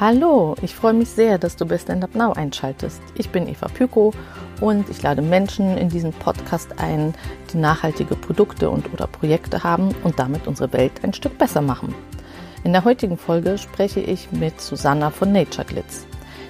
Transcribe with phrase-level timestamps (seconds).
[0.00, 3.02] Hallo, ich freue mich sehr, dass du bei Stand Up Now einschaltest.
[3.16, 4.14] Ich bin Eva Pyko
[4.60, 7.14] und ich lade Menschen in diesen Podcast ein,
[7.52, 11.94] die nachhaltige Produkte und oder Projekte haben und damit unsere Welt ein Stück besser machen.
[12.64, 16.06] In der heutigen Folge spreche ich mit Susanna von Nature Glitz.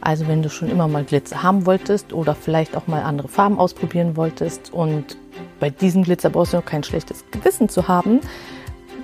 [0.00, 3.58] Also wenn du schon immer mal Glitzer haben wolltest oder vielleicht auch mal andere Farben
[3.58, 5.16] ausprobieren wolltest und
[5.60, 8.20] bei diesem Glitzer brauchst du noch kein schlechtes Gewissen zu haben,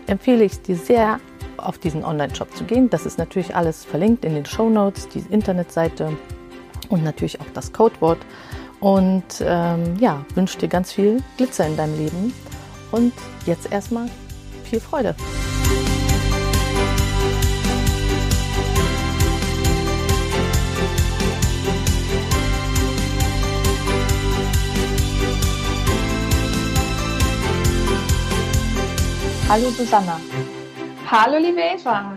[0.06, 1.20] empfehle ich dir sehr,
[1.56, 2.90] auf diesen Online-Shop zu gehen.
[2.90, 6.12] Das ist natürlich alles verlinkt in den Show Notes, die Internetseite
[6.88, 8.18] und natürlich auch das Codewort.
[8.80, 12.34] Und ähm, ja, wünsche dir ganz viel Glitzer in deinem Leben.
[12.92, 13.12] Und
[13.46, 14.08] jetzt erstmal
[14.64, 15.14] viel Freude.
[29.46, 30.18] Hallo Susanna.
[31.10, 32.16] Hallo liebe Eva.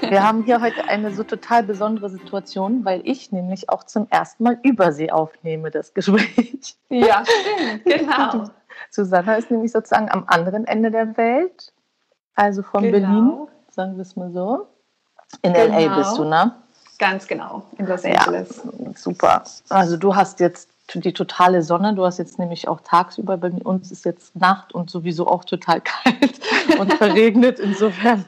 [0.00, 4.44] Wir haben hier heute eine so total besondere Situation, weil ich nämlich auch zum ersten
[4.44, 6.76] Mal über sie aufnehme, das Gespräch.
[6.88, 8.44] Ja, stimmt, genau.
[8.90, 11.72] Susanna ist nämlich sozusagen am anderen Ende der Welt,
[12.34, 12.92] also von genau.
[12.92, 14.66] Berlin, sagen wir es mal so.
[15.42, 15.78] In genau.
[15.78, 16.54] LA bist du, ne?
[16.98, 18.62] Ganz genau, in Los Angeles.
[18.64, 19.44] Ja, super.
[19.68, 21.94] Also du hast jetzt die totale Sonne.
[21.94, 25.80] Du hast jetzt nämlich auch tagsüber, bei uns ist jetzt Nacht und sowieso auch total
[26.02, 26.40] kalt
[26.78, 27.58] und verregnet.
[27.58, 28.24] Insofern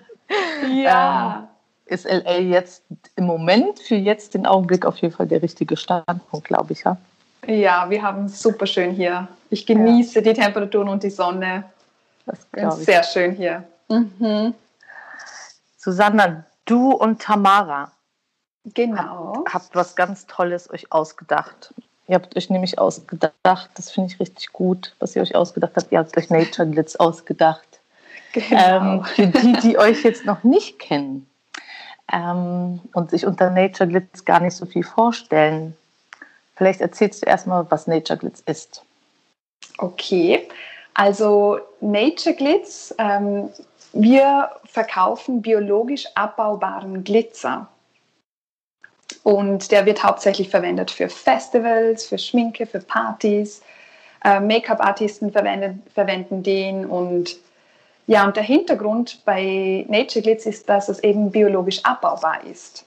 [0.72, 1.38] ja.
[1.38, 1.48] Ähm,
[1.86, 2.82] ist LA jetzt
[3.14, 6.82] im Moment für jetzt den Augenblick auf jeden Fall der richtige Standpunkt, glaube ich.
[6.82, 6.96] Ja,
[7.46, 9.28] ja wir haben es super schön hier.
[9.50, 10.20] Ich genieße ja.
[10.22, 11.64] die Temperaturen und die Sonne.
[12.24, 12.40] Das
[12.74, 13.62] ist sehr schön hier.
[13.88, 14.52] Mhm.
[15.76, 17.92] Susanna, du und Tamara.
[18.74, 19.44] Genau.
[19.44, 21.72] Habt, habt was ganz Tolles euch ausgedacht.
[22.08, 25.90] Ihr habt euch nämlich ausgedacht, das finde ich richtig gut, was ihr euch ausgedacht habt.
[25.90, 27.66] Ihr habt euch Nature Glitz ausgedacht.
[28.32, 29.02] Genau.
[29.02, 31.26] Ähm, für die, die euch jetzt noch nicht kennen
[32.12, 35.76] ähm, und sich unter Nature Glitz gar nicht so viel vorstellen,
[36.54, 38.82] vielleicht erzählst du erstmal, was Nature Glitz ist.
[39.78, 40.48] Okay,
[40.94, 43.50] also Nature Glitz, ähm,
[43.92, 47.68] wir verkaufen biologisch abbaubaren Glitzer.
[49.22, 53.62] Und der wird hauptsächlich verwendet für Festivals, für Schminke, für Partys.
[54.24, 57.36] Äh, Make-up-Artisten verwenden den und
[58.08, 62.84] ja, und der Hintergrund bei Nature Glitz ist, dass es eben biologisch abbaubar ist.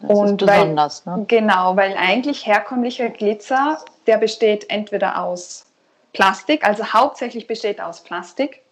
[0.00, 1.24] Das und ist besonders, weil, ne?
[1.28, 5.66] Genau, weil eigentlich herkömmlicher Glitzer, der besteht entweder aus
[6.12, 8.62] Plastik, also hauptsächlich besteht aus Plastik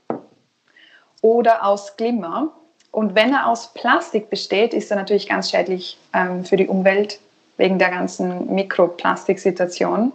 [1.22, 2.52] oder aus Glimmer.
[2.94, 7.18] Und wenn er aus Plastik besteht, ist er natürlich ganz schädlich ähm, für die Umwelt
[7.56, 10.12] wegen der ganzen Mikroplastiksituation.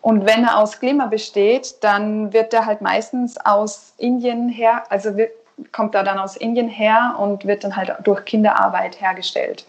[0.00, 5.16] Und wenn er aus Glimmer besteht, dann wird er halt meistens aus Indien her, also
[5.16, 5.30] wird,
[5.70, 9.64] kommt er dann aus Indien her und wird dann halt durch Kinderarbeit hergestellt.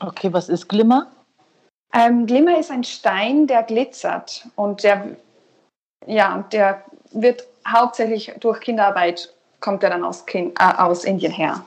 [0.00, 1.06] Okay, was ist Glimmer?
[1.94, 5.16] Ähm, Glimmer ist ein Stein, der glitzert und der,
[6.06, 11.64] ja, der wird hauptsächlich durch Kinderarbeit kommt er dann aus, kind, äh, aus Indien her.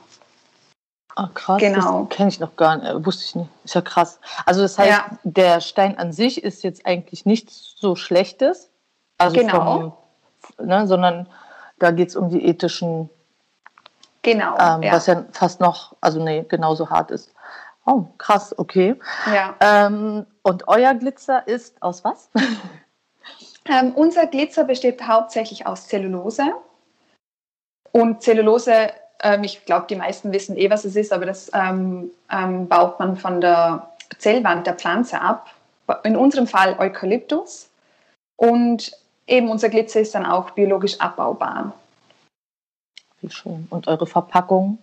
[1.16, 1.60] Ah, krass.
[1.60, 2.06] Genau.
[2.06, 3.50] Kenne ich noch gar nicht, äh, wusste ich nicht.
[3.64, 4.18] Ist ja krass.
[4.46, 5.18] Also das heißt, ja.
[5.22, 8.70] der Stein an sich ist jetzt eigentlich nichts so Schlechtes.
[9.18, 9.96] Also genau.
[10.56, 11.28] Vom, ne, sondern
[11.78, 13.08] da geht es um die ethischen.
[14.22, 14.56] Genau.
[14.58, 14.92] Ähm, ja.
[14.92, 17.32] Was ja fast noch, also nee, genauso hart ist.
[17.86, 18.96] Oh, krass, okay.
[19.32, 19.54] Ja.
[19.60, 22.30] Ähm, und euer Glitzer ist aus was?
[23.66, 26.52] Ähm, unser Glitzer besteht hauptsächlich aus Zellulose.
[27.94, 28.90] Und Zellulose
[29.24, 32.98] ähm, ich glaube, die meisten wissen eh, was es ist, aber das ähm, ähm, baut
[32.98, 33.88] man von der
[34.18, 35.50] Zellwand der Pflanze ab.
[36.04, 37.68] In unserem Fall Eukalyptus.
[38.36, 38.92] Und
[39.26, 41.72] eben unser Glitzer ist dann auch biologisch abbaubar.
[43.20, 43.66] Wie schön.
[43.70, 44.78] Und eure Verpackung?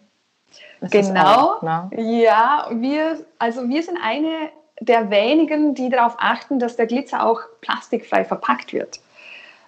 [0.82, 1.58] Genau.
[1.58, 1.90] Auch, ne?
[1.98, 4.50] Ja, wir, also wir sind eine
[4.80, 9.00] der wenigen, die darauf achten, dass der Glitzer auch plastikfrei verpackt wird.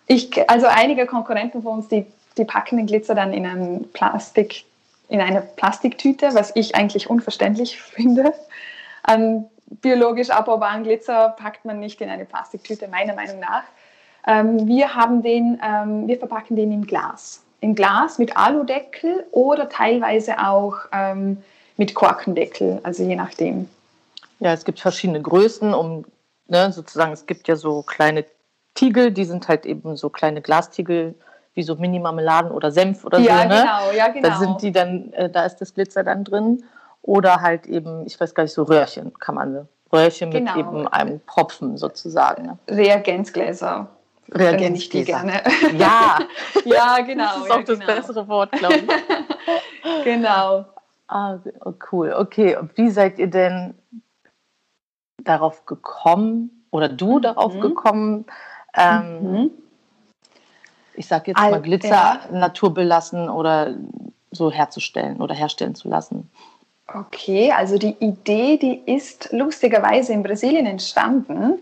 [0.07, 2.07] Ich, also einige Konkurrenten von uns, die,
[2.37, 4.65] die packen den Glitzer dann in ein Plastik,
[5.09, 8.33] in eine Plastiktüte, was ich eigentlich unverständlich finde.
[9.03, 9.45] An
[9.81, 13.63] biologisch abbaubaren Glitzer packt man nicht in eine Plastiktüte, meiner Meinung nach.
[14.25, 17.43] Ähm, wir, haben den, ähm, wir verpacken den in Glas.
[17.59, 21.37] In Glas mit Aludeckel oder teilweise auch ähm,
[21.77, 23.69] mit Korkendeckel, also je nachdem.
[24.39, 26.05] Ja, es gibt verschiedene Größen, um
[26.47, 28.25] ne, sozusagen, es gibt ja so kleine
[28.75, 31.15] Tiegel, die sind halt eben so kleine Glastiegel,
[31.53, 33.47] wie so Mini-Marmeladen oder Senf oder ja, so.
[33.47, 33.55] Ne?
[33.55, 34.29] Genau, ja, genau.
[34.29, 36.63] Da sind die dann, äh, da ist das Glitzer dann drin.
[37.01, 40.55] Oder halt eben, ich weiß gar nicht, so Röhrchen kann man, Röhrchen genau.
[40.55, 42.45] mit eben einem Propfen sozusagen.
[42.45, 42.57] Ne?
[42.69, 43.87] Reagenzgläser.
[44.31, 45.05] Reagenzgläser.
[45.05, 45.41] gerne.
[45.77, 46.19] Ja,
[46.65, 47.25] ja, genau.
[47.25, 47.93] Das ist auch ja, das genau.
[47.93, 50.03] bessere Wort, glaube ich.
[50.03, 50.65] genau.
[51.07, 52.13] Ah, oh, cool.
[52.17, 53.75] Okay, und wie seid ihr denn
[55.23, 57.61] darauf gekommen oder du darauf mhm.
[57.61, 58.25] gekommen,
[58.75, 59.51] ähm, mhm.
[60.95, 62.21] Ich sage jetzt mal Glitzer ja.
[62.31, 63.75] naturbelassen oder
[64.31, 66.29] so herzustellen oder herstellen zu lassen?
[66.87, 71.59] Okay, also die Idee, die ist lustigerweise in Brasilien entstanden.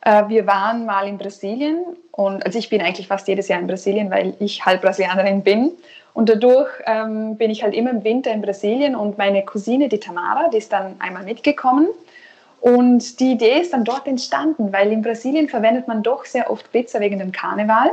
[0.00, 3.66] Äh, wir waren mal in Brasilien und also ich bin eigentlich fast jedes Jahr in
[3.66, 5.72] Brasilien, weil ich halb Brasilianerin bin.
[6.14, 10.00] Und dadurch ähm, bin ich halt immer im Winter in Brasilien und meine Cousine, die
[10.00, 11.88] Tamara, die ist dann einmal mitgekommen.
[12.60, 16.70] Und die Idee ist dann dort entstanden, weil in Brasilien verwendet man doch sehr oft
[16.72, 17.90] Glitzer wegen dem Karneval.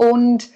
[0.00, 0.48] Und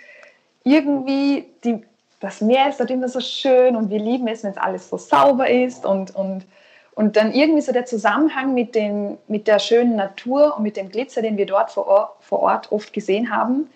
[0.63, 1.85] irgendwie, die,
[2.19, 4.97] das Meer ist dort immer so schön und wir lieben es, wenn es alles so
[4.97, 6.47] sauber ist und, und,
[6.95, 10.89] und dann irgendwie so der Zusammenhang mit, dem, mit der schönen Natur und mit dem
[10.89, 13.69] Glitzer, den wir dort vor Ort, vor Ort oft gesehen haben,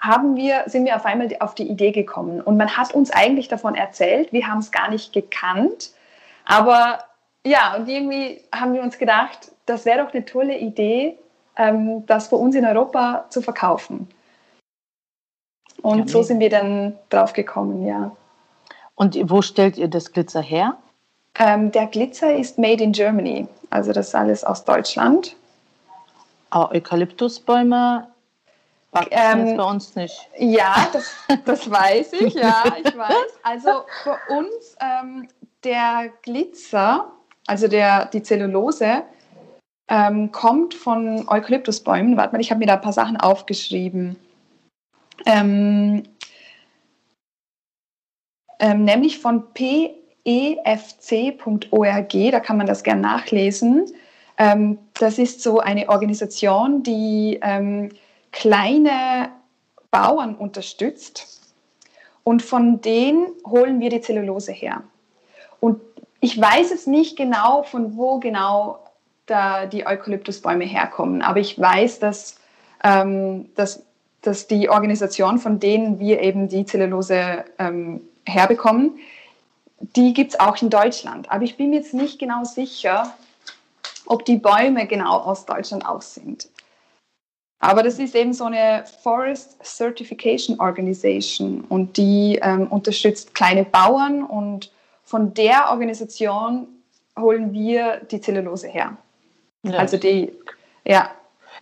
[0.00, 2.40] haben wir, sind wir auf einmal auf die Idee gekommen.
[2.40, 5.92] Und man hat uns eigentlich davon erzählt, wir haben es gar nicht gekannt,
[6.44, 7.04] aber
[7.46, 11.16] ja, und irgendwie haben wir uns gedacht, das wäre doch eine tolle Idee,
[11.56, 14.08] ähm, das für uns in Europa zu verkaufen.
[15.84, 18.10] Und ja, so sind wir dann drauf gekommen, ja.
[18.94, 20.76] Und wo stellt ihr das Glitzer her?
[21.38, 25.36] Ähm, der Glitzer ist made in Germany, also das ist alles aus Deutschland.
[26.50, 28.06] Aber Eukalyptusbäume
[28.92, 30.28] wachsen ähm, bei uns nicht.
[30.38, 31.12] Ja, das,
[31.44, 33.38] das weiß ich, ja, ich weiß.
[33.42, 33.70] Also
[34.02, 35.28] für uns ähm,
[35.64, 37.10] der Glitzer
[37.46, 39.02] also der, die Zellulose,
[39.88, 42.16] ähm, kommt von Eukalyptusbäumen.
[42.16, 44.16] Warte mal, ich habe mir da ein paar Sachen aufgeschrieben.
[45.26, 46.02] Ähm,
[48.58, 49.84] ähm, nämlich von pefc.org,
[52.32, 53.86] da kann man das gerne nachlesen.
[54.38, 57.90] Ähm, das ist so eine Organisation, die ähm,
[58.32, 59.30] kleine
[59.90, 61.40] Bauern unterstützt
[62.24, 64.82] und von denen holen wir die Zellulose her.
[65.60, 65.80] Und
[66.20, 68.78] ich weiß es nicht genau, von wo genau
[69.26, 72.40] da die Eukalyptusbäume herkommen, aber ich weiß, dass,
[72.82, 73.84] ähm, dass,
[74.26, 78.98] dass die Organisation, von denen wir eben die Zellulose ähm, herbekommen,
[79.96, 81.30] die gibt es auch in Deutschland.
[81.30, 83.14] Aber ich bin mir jetzt nicht genau sicher,
[84.06, 86.48] ob die Bäume genau aus Deutschland auch sind.
[87.58, 94.22] Aber das ist eben so eine Forest Certification Organization und die ähm, unterstützt kleine Bauern
[94.22, 94.70] und
[95.02, 96.68] von der Organisation
[97.18, 98.96] holen wir die Zellulose her.
[99.62, 99.78] Ja.
[99.78, 100.32] Also die,
[100.84, 101.10] ja.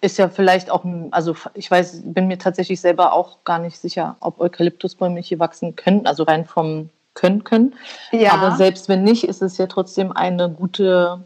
[0.02, 4.16] Ist ja vielleicht auch, also ich weiß, bin mir tatsächlich selber auch gar nicht sicher,
[4.20, 7.74] ob Eukalyptusbäume hier wachsen können, also rein vom können können.
[8.10, 8.32] Ja.
[8.32, 11.22] Aber selbst wenn nicht, ist es ja trotzdem eine gute,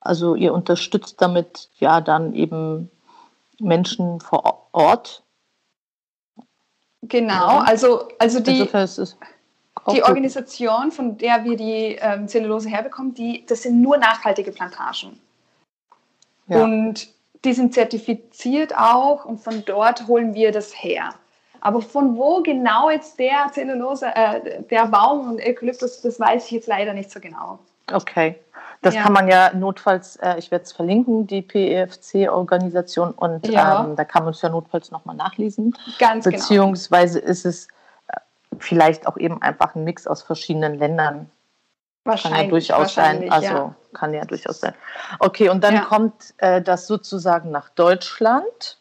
[0.00, 2.90] also ihr unterstützt damit ja dann eben
[3.58, 5.22] Menschen vor Ort.
[7.02, 8.68] Genau, also, also die.
[8.72, 9.16] Es
[9.92, 15.20] die Organisation, von der wir die ähm, Zellulose herbekommen, die, das sind nur nachhaltige Plantagen.
[16.46, 16.62] Ja.
[16.62, 17.08] Und
[17.44, 21.14] die sind zertifiziert auch und von dort holen wir das her.
[21.60, 26.50] Aber von wo genau jetzt der Zellulose, äh, der Baum und Eukalyptus, das weiß ich
[26.50, 27.58] jetzt leider nicht so genau.
[27.90, 28.36] Okay.
[28.82, 29.02] Das ja.
[29.02, 33.84] kann man ja notfalls, äh, ich werde es verlinken, die PEFC-Organisation, und ja.
[33.84, 35.74] ähm, da kann man es ja notfalls nochmal nachlesen.
[35.98, 36.36] Ganz genau.
[36.36, 37.30] Beziehungsweise genau.
[37.30, 37.68] ist es
[38.58, 41.30] vielleicht auch eben einfach ein Mix aus verschiedenen Ländern.
[42.04, 42.38] Wahrscheinlich.
[42.38, 43.32] Kann ja durchaus sein.
[43.32, 43.74] Also ja.
[43.94, 44.74] kann ja durchaus sein.
[45.20, 45.80] Okay, und dann ja.
[45.82, 48.78] kommt äh, das sozusagen nach Deutschland.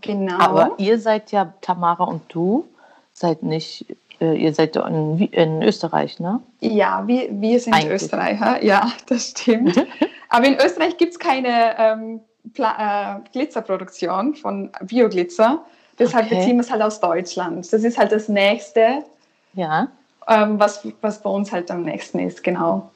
[0.00, 0.38] Genau.
[0.38, 2.66] Aber ihr seid ja, Tamara und du,
[3.12, 3.84] seid nicht,
[4.20, 6.40] äh, ihr seid in, in, Österreich, ne?
[6.60, 8.02] Ja, wir, wir sind Eigentlich.
[8.02, 9.84] Österreicher, ja, das stimmt.
[10.28, 12.20] Aber in Österreich gibt es keine ähm,
[12.56, 15.64] äh, Glitzerproduktion von Bioglitzer.
[15.98, 16.36] Deshalb okay.
[16.36, 17.70] beziehen wir es halt aus Deutschland.
[17.70, 19.04] Das ist halt das Nächste.
[19.52, 19.88] Ja.
[20.30, 22.90] Ähm, was, was bei uns halt am nächsten ist, genau.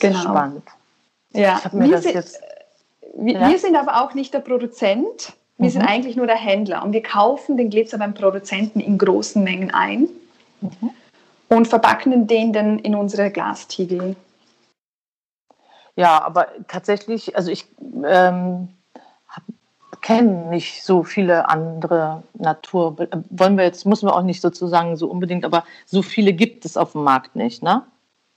[0.00, 0.20] genau.
[0.20, 0.64] Spannend.
[1.32, 2.40] Ja, wir, sind, jetzt,
[3.14, 3.48] wir, ja.
[3.48, 5.70] wir sind aber auch nicht der Produzent, wir mhm.
[5.70, 9.70] sind eigentlich nur der Händler und wir kaufen den Glitzer beim Produzenten in großen Mengen
[9.70, 10.08] ein
[10.60, 10.90] mhm.
[11.48, 14.16] und verpacken den dann in unsere Glastiegel.
[15.94, 17.66] Ja, aber tatsächlich, also ich
[18.04, 18.68] ähm,
[20.00, 22.96] kenne nicht so viele andere Natur.
[23.30, 26.76] Wollen wir jetzt, müssen wir auch nicht sozusagen so unbedingt, aber so viele gibt es
[26.76, 27.82] auf dem Markt nicht, ne?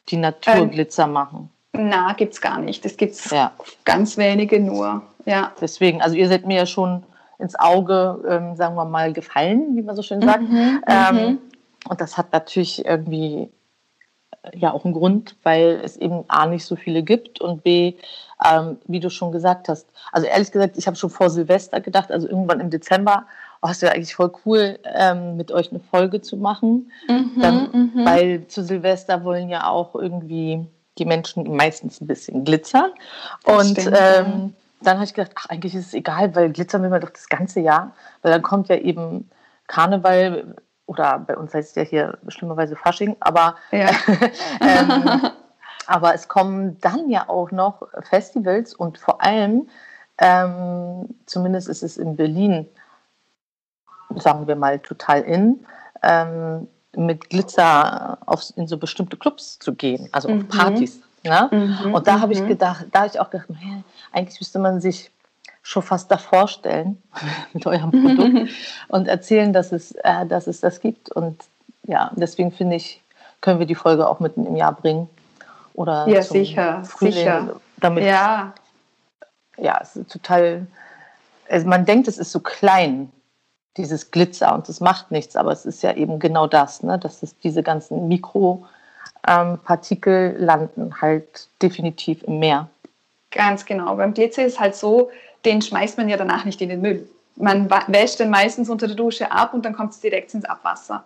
[0.10, 1.50] Die Naturglitzer ähm, machen.
[1.74, 2.86] Na, gibt es gar nicht.
[2.86, 3.52] Es gibt ja.
[3.86, 5.02] ganz wenige nur.
[5.26, 5.52] Ja.
[5.60, 7.04] Deswegen, also ihr seid mir ja schon
[7.40, 10.44] ins Auge, ähm, sagen wir mal, gefallen, wie man so schön sagt.
[10.44, 11.38] Mhm, ähm, mhm.
[11.90, 13.50] und das hat natürlich irgendwie äh,
[14.54, 17.94] ja auch einen Grund, weil es eben A nicht so viele gibt und B,
[18.46, 19.88] ähm, wie du schon gesagt hast.
[20.12, 23.26] Also ehrlich gesagt, ich habe schon vor Silvester gedacht, also irgendwann im Dezember,
[23.62, 26.92] oh, es wäre eigentlich voll cool, ähm, mit euch eine Folge zu machen.
[27.08, 28.06] Mhm, Dann, mhm.
[28.06, 32.92] weil zu Silvester wollen ja auch irgendwie die Menschen meistens ein bisschen glitzern.
[33.46, 36.90] und stimmt, ähm, dann habe ich gedacht, ach, eigentlich ist es egal, weil glitzern will
[36.90, 37.96] man doch das ganze Jahr.
[38.22, 39.30] Weil dann kommt ja eben
[39.68, 40.56] Karneval
[40.86, 43.90] oder bei uns heißt es ja hier schlimmerweise Fasching, aber, ja.
[44.62, 45.32] ähm,
[45.88, 49.68] aber es kommen dann ja auch noch Festivals und vor allem,
[50.18, 52.68] ähm, zumindest ist es in Berlin,
[54.16, 55.66] sagen wir mal, total in,
[56.02, 60.42] ähm, mit Glitzer auf, in so bestimmte Clubs zu gehen, also mhm.
[60.42, 61.02] auf Partys.
[61.24, 61.50] Ne?
[61.52, 62.50] Mhm, und da habe ich mhm.
[62.50, 63.48] gedacht, da habe ich auch gedacht,
[64.12, 65.10] eigentlich müsste man sich
[65.64, 67.02] schon fast davor stellen
[67.54, 68.52] mit eurem Produkt
[68.90, 71.12] und erzählen, dass es, äh, dass es das gibt.
[71.12, 71.42] Und
[71.88, 73.02] ja, deswegen finde ich,
[73.42, 75.10] können wir die Folge auch mitten im Jahr bringen.
[75.74, 77.56] Oder ja, sicher, Frühling, sicher.
[77.78, 78.54] Damit, ja.
[79.58, 80.68] Ja, es ist total,
[81.50, 83.12] also man denkt, es ist so klein,
[83.78, 87.00] dieses Glitzer und es macht nichts, aber es ist ja eben genau das, ne?
[87.00, 92.70] dass es diese ganzen Mikropartikel ähm, landen halt definitiv im Meer.
[93.32, 93.96] Ganz genau.
[93.96, 95.10] Beim Glitzer ist halt so,
[95.46, 97.08] den schmeißt man ja danach nicht in den Müll.
[97.36, 101.04] Man wäscht den meistens unter der Dusche ab und dann kommt es direkt ins Abwasser.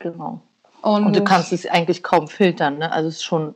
[0.00, 0.40] Genau.
[0.82, 2.90] Und, und, du kannst es eigentlich kaum filtern, ne?
[2.90, 3.54] Also es ist schon,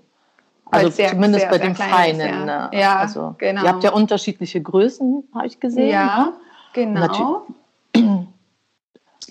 [0.70, 2.20] also sehr, zumindest sehr, bei den feinen.
[2.20, 2.44] Ist, ja.
[2.44, 2.70] Ne?
[2.72, 3.62] ja, also, genau.
[3.62, 5.88] Ihr habt ja unterschiedliche Größen, habe ich gesehen.
[5.88, 6.32] Ja,
[6.72, 7.46] genau.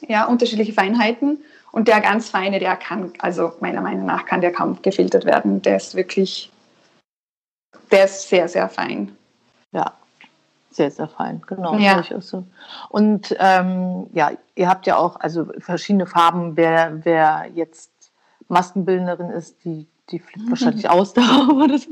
[0.07, 1.39] ja, unterschiedliche Feinheiten.
[1.71, 5.61] Und der ganz feine, der kann, also meiner Meinung nach, kann der kaum gefiltert werden.
[5.61, 6.51] Der ist wirklich
[7.91, 9.15] der ist sehr, sehr fein.
[9.73, 9.93] Ja,
[10.71, 11.75] sehr, sehr fein, genau.
[11.75, 12.03] Ja.
[12.19, 12.45] So.
[12.89, 16.55] Und ähm, ja, ihr habt ja auch also verschiedene Farben.
[16.55, 17.91] Wer, wer jetzt
[18.47, 21.87] Maskenbildnerin ist, die, die flippt wahrscheinlich aus darüber das,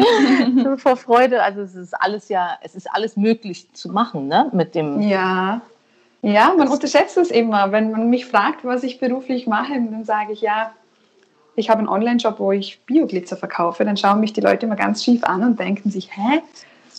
[0.82, 1.44] vor Freude.
[1.44, 4.50] Also es ist alles ja, es ist alles möglich zu machen, ne?
[4.54, 5.02] Mit dem.
[5.02, 5.62] Ja.
[6.22, 7.72] Ja, man unterschätzt es immer.
[7.72, 10.74] Wenn man mich fragt, was ich beruflich mache, dann sage ich ja,
[11.56, 15.04] ich habe einen Online-Shop, wo ich Bioglitzer verkaufe, dann schauen mich die Leute immer ganz
[15.04, 16.42] schief an und denken sich, hä,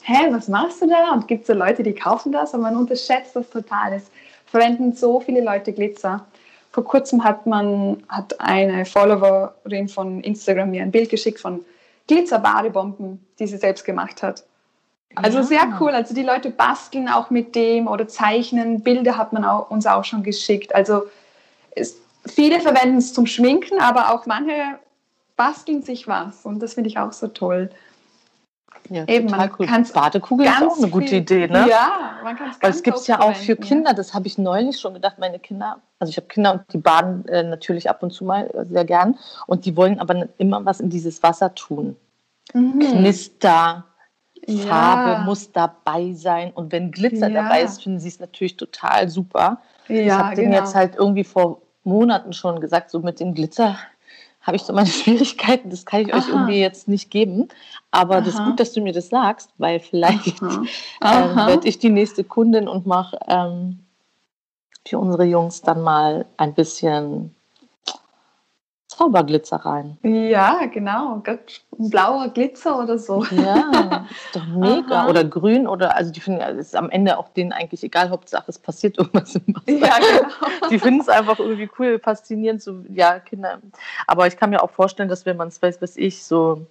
[0.02, 1.12] hä, was machst du da?
[1.12, 3.92] Und gibt es so Leute, die kaufen das, aber man unterschätzt das total.
[3.94, 4.10] Es
[4.46, 6.26] verwenden so viele Leute Glitzer.
[6.72, 11.64] Vor kurzem hat man, hat eine Followerin von Instagram mir ein Bild geschickt von
[12.06, 14.44] Glitzer-Badebomben, die sie selbst gemacht hat.
[15.16, 15.44] Also ja.
[15.44, 15.90] sehr cool.
[15.90, 18.82] Also die Leute basteln auch mit dem oder zeichnen.
[18.82, 20.74] Bilder hat man auch, uns auch schon geschickt.
[20.74, 21.04] Also
[21.74, 24.78] es, viele verwenden es zum Schminken, aber auch manche
[25.36, 27.70] basteln sich was und das finde ich auch so toll.
[28.88, 29.66] Ja, Eben, total cool.
[29.92, 31.66] Badekugel ist auch eine gute viel, Idee, ne?
[31.68, 34.36] Ja, man kann es Weil es gibt es ja auch für Kinder, das habe ich
[34.36, 38.02] neulich schon gedacht, meine Kinder, also ich habe Kinder und die baden äh, natürlich ab
[38.02, 41.54] und zu mal äh, sehr gern und die wollen aber immer was in dieses Wasser
[41.54, 41.96] tun.
[42.52, 42.80] Mhm.
[42.80, 43.84] Knister,
[44.48, 45.18] Farbe ja.
[45.24, 47.42] muss dabei sein und wenn Glitzer ja.
[47.42, 49.60] dabei ist, finden sie es natürlich total super.
[49.88, 50.56] Ja, ich habe genau.
[50.56, 53.78] jetzt halt irgendwie vor Monaten schon gesagt, so mit dem Glitzer
[54.42, 56.18] habe ich so meine Schwierigkeiten, das kann ich Aha.
[56.18, 57.48] euch irgendwie jetzt nicht geben.
[57.90, 58.20] Aber Aha.
[58.20, 60.66] das ist gut, dass du mir das sagst, weil vielleicht ähm,
[61.02, 63.80] werde ich die nächste Kundin und mache ähm,
[64.86, 67.34] für unsere Jungs dann mal ein bisschen
[69.00, 69.96] Zauberglitzer rein.
[70.02, 71.22] Ja, genau.
[71.24, 71.38] Ein
[71.78, 73.24] blauer Glitzer oder so.
[73.30, 75.00] Ja, ist doch mega.
[75.02, 75.08] Aha.
[75.08, 78.44] Oder grün oder, also die finden, es ist am Ende auch denen eigentlich egal, Hauptsache
[78.48, 79.78] es passiert irgendwas im Wasser.
[79.78, 80.68] Ja, genau.
[80.70, 83.60] Die finden es einfach irgendwie cool, faszinierend, so, ja, Kinder.
[84.06, 86.66] Aber ich kann mir auch vorstellen, dass wenn man es weiß, was ich, so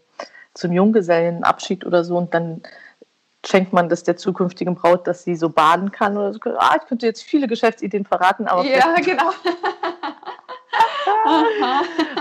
[0.53, 2.61] zum Junggesellenabschied oder so und dann
[3.43, 6.39] schenkt man das der zukünftigen Braut, dass sie so baden kann oder so.
[6.59, 8.63] Ah, ich könnte jetzt viele Geschäftsideen verraten, aber.
[8.65, 9.31] Ja, genau.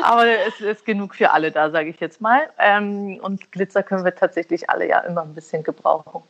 [0.03, 2.49] Aber es ist genug für alle da, sage ich jetzt mal.
[2.59, 6.23] Ähm, und Glitzer können wir tatsächlich alle ja immer ein bisschen gebrauchen.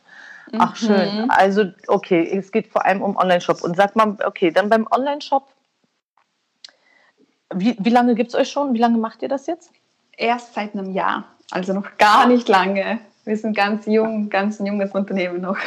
[0.57, 1.23] Ach, schön.
[1.23, 1.29] Mhm.
[1.29, 3.61] Also, okay, es geht vor allem um Online-Shop.
[3.61, 5.47] Und sag mal, okay, dann beim Online-Shop,
[7.53, 8.73] wie, wie lange gibt es euch schon?
[8.73, 9.71] Wie lange macht ihr das jetzt?
[10.17, 12.99] Erst seit einem Jahr, also noch gar nicht lange.
[13.25, 15.57] Wir sind ganz jung, ganz ein junges Unternehmen noch.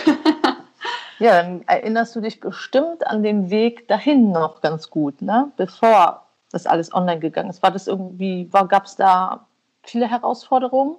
[1.18, 5.50] ja, dann erinnerst du dich bestimmt an den Weg dahin noch ganz gut, ne?
[5.56, 7.62] bevor das alles online gegangen ist.
[7.62, 9.46] War das irgendwie, gab es da
[9.82, 10.96] viele Herausforderungen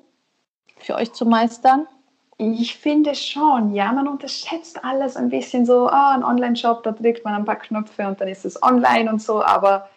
[0.78, 1.88] für euch zu meistern?
[2.38, 7.24] Ich finde schon, ja, man unterschätzt alles ein bisschen so, ah, ein Online-Shop, da drückt
[7.24, 9.88] man ein paar Knöpfe und dann ist es online und so, aber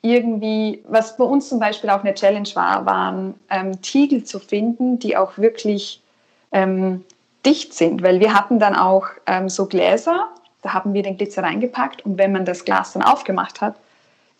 [0.00, 4.98] irgendwie, was bei uns zum Beispiel auch eine Challenge war, waren ähm, Tiegel zu finden,
[4.98, 6.02] die auch wirklich
[6.50, 7.04] ähm,
[7.46, 10.28] dicht sind, weil wir hatten dann auch ähm, so Gläser,
[10.62, 13.76] da haben wir den Glitzer reingepackt und wenn man das Glas dann aufgemacht hat,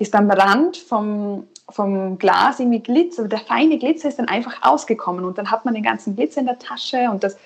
[0.03, 5.25] ist am Rand vom, vom Glas irgendwie Glitzer, der feine Glitzer ist dann einfach ausgekommen
[5.25, 7.37] und dann hat man den ganzen Glitzer in der Tasche und das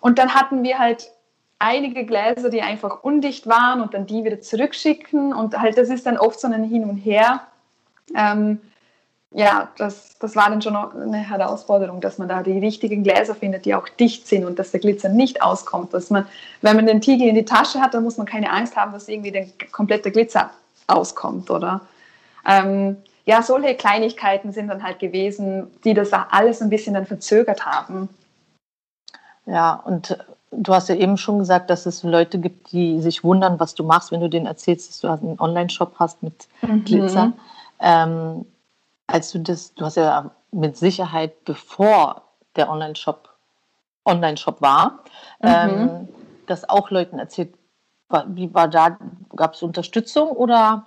[0.00, 1.10] und dann hatten wir halt
[1.58, 6.06] einige Gläser, die einfach undicht waren und dann die wieder zurückschicken und halt das ist
[6.06, 7.40] dann oft so ein Hin und Her.
[8.14, 8.60] Ähm,
[9.32, 13.64] ja, das, das war dann schon eine Herausforderung, dass man da die richtigen Gläser findet,
[13.64, 15.92] die auch dicht sind und dass der Glitzer nicht auskommt.
[15.92, 16.26] Dass man,
[16.62, 19.08] wenn man den Tiegel in die Tasche hat, dann muss man keine Angst haben, dass
[19.08, 20.50] irgendwie der komplette Glitzer
[20.86, 21.80] auskommt, oder?
[22.46, 27.66] Ähm, ja, solche Kleinigkeiten sind dann halt gewesen, die das alles ein bisschen dann verzögert
[27.66, 28.08] haben.
[29.46, 30.16] Ja, und
[30.52, 33.84] du hast ja eben schon gesagt, dass es Leute gibt, die sich wundern, was du
[33.84, 36.84] machst, wenn du denen erzählst, dass du einen Online-Shop hast mit mhm.
[36.84, 37.32] Glitzer.
[37.80, 38.46] Ähm,
[39.06, 42.22] als du das, du hast ja mit Sicherheit, bevor
[42.56, 43.28] der Online-Shop
[44.04, 45.00] Online-Shop war,
[45.42, 45.48] mhm.
[45.48, 46.08] ähm,
[46.46, 47.52] das auch Leuten erzählt.
[48.28, 48.98] Wie war da,
[49.34, 50.86] gab es Unterstützung oder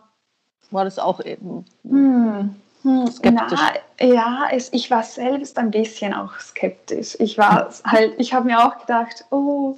[0.71, 2.55] war das auch eben hm.
[2.83, 3.59] Hm, skeptisch?
[3.99, 7.17] Na, ja, es, ich war selbst ein bisschen auch skeptisch.
[7.19, 9.77] Ich war halt, ich habe mir auch gedacht, oh,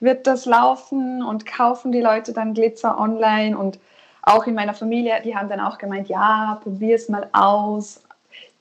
[0.00, 3.78] wird das laufen und kaufen die Leute dann Glitzer online und
[4.22, 8.02] auch in meiner Familie, die haben dann auch gemeint, ja, probier es mal aus.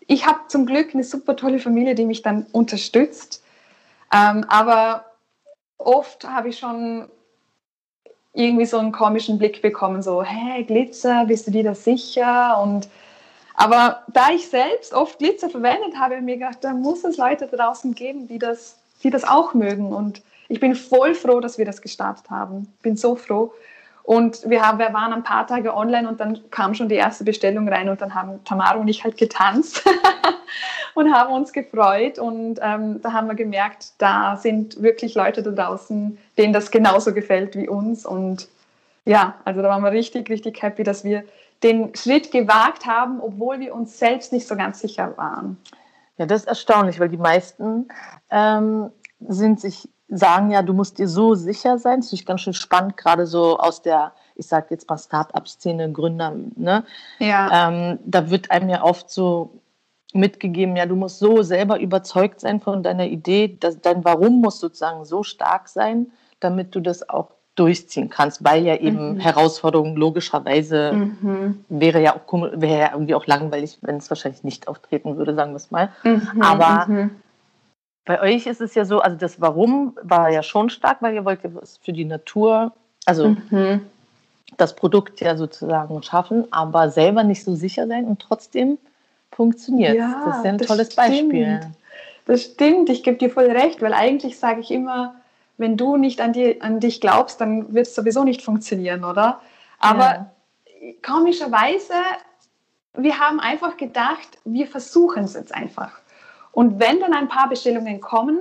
[0.08, 3.44] Ich habe zum Glück eine super tolle Familie, die mich dann unterstützt.
[4.14, 5.06] Ähm, aber
[5.78, 7.10] oft habe ich schon
[8.34, 12.60] irgendwie so einen komischen Blick bekommen, so, hey, Glitzer, bist du dir da sicher?
[12.62, 12.88] Und
[13.56, 17.18] aber da ich selbst oft Glitzer verwendet habe, habe ich mir gedacht, da muss es
[17.18, 19.92] Leute draußen geben, die das, die das auch mögen.
[19.92, 22.72] Und ich bin voll froh, dass wir das gestartet haben.
[22.82, 23.54] Bin so froh.
[24.04, 27.24] Und wir, haben, wir waren ein paar Tage online und dann kam schon die erste
[27.24, 29.84] Bestellung rein und dann haben Tamara und ich halt getanzt
[31.00, 32.20] und haben uns gefreut.
[32.20, 37.14] Und ähm, da haben wir gemerkt, da sind wirklich Leute da draußen, denen das genauso
[37.14, 38.06] gefällt wie uns.
[38.06, 38.48] Und
[39.06, 41.24] ja, also da waren wir richtig, richtig happy, dass wir
[41.64, 45.58] den Schritt gewagt haben, obwohl wir uns selbst nicht so ganz sicher waren.
[46.18, 47.88] Ja, das ist erstaunlich, weil die meisten
[48.30, 48.92] ähm,
[49.28, 52.02] sind sich, sagen ja, du musst dir so sicher sein.
[52.02, 56.34] Das ist ganz schön spannend, gerade so aus der, ich sage jetzt mal Start-up-Szene, Gründer,
[56.56, 56.84] ne?
[57.20, 57.70] Ja.
[57.70, 59.52] Ähm, da wird einem ja oft so
[60.14, 64.60] mitgegeben, ja, du musst so selber überzeugt sein von deiner Idee, dass dein Warum muss
[64.60, 66.08] sozusagen so stark sein,
[66.40, 69.20] damit du das auch durchziehen kannst, weil ja eben mhm.
[69.20, 71.66] Herausforderungen logischerweise mhm.
[71.68, 72.22] wäre ja auch
[72.54, 75.90] wäre ja irgendwie auch langweilig, wenn es wahrscheinlich nicht auftreten würde, sagen wir es mal.
[76.04, 76.42] Mhm.
[76.42, 77.10] Aber mhm.
[78.06, 81.26] bei euch ist es ja so, also das Warum war ja schon stark, weil ihr
[81.26, 82.72] wollt ja was für die Natur,
[83.06, 83.82] also mhm.
[84.56, 88.78] das Produkt ja sozusagen schaffen, aber selber nicht so sicher sein und trotzdem
[89.40, 89.96] funktioniert.
[89.96, 91.08] Ja, das ist ja ein tolles stimmt.
[91.08, 91.62] Beispiel.
[92.26, 95.16] Das stimmt, ich gebe dir voll recht, weil eigentlich sage ich immer,
[95.58, 99.40] wenn du nicht an, die, an dich glaubst, dann wird es sowieso nicht funktionieren, oder?
[99.80, 100.04] Aber
[100.82, 100.92] ja.
[101.02, 101.94] komischerweise,
[102.96, 105.94] wir haben einfach gedacht, wir versuchen es jetzt einfach.
[106.52, 108.40] Und wenn dann ein paar Bestellungen kommen,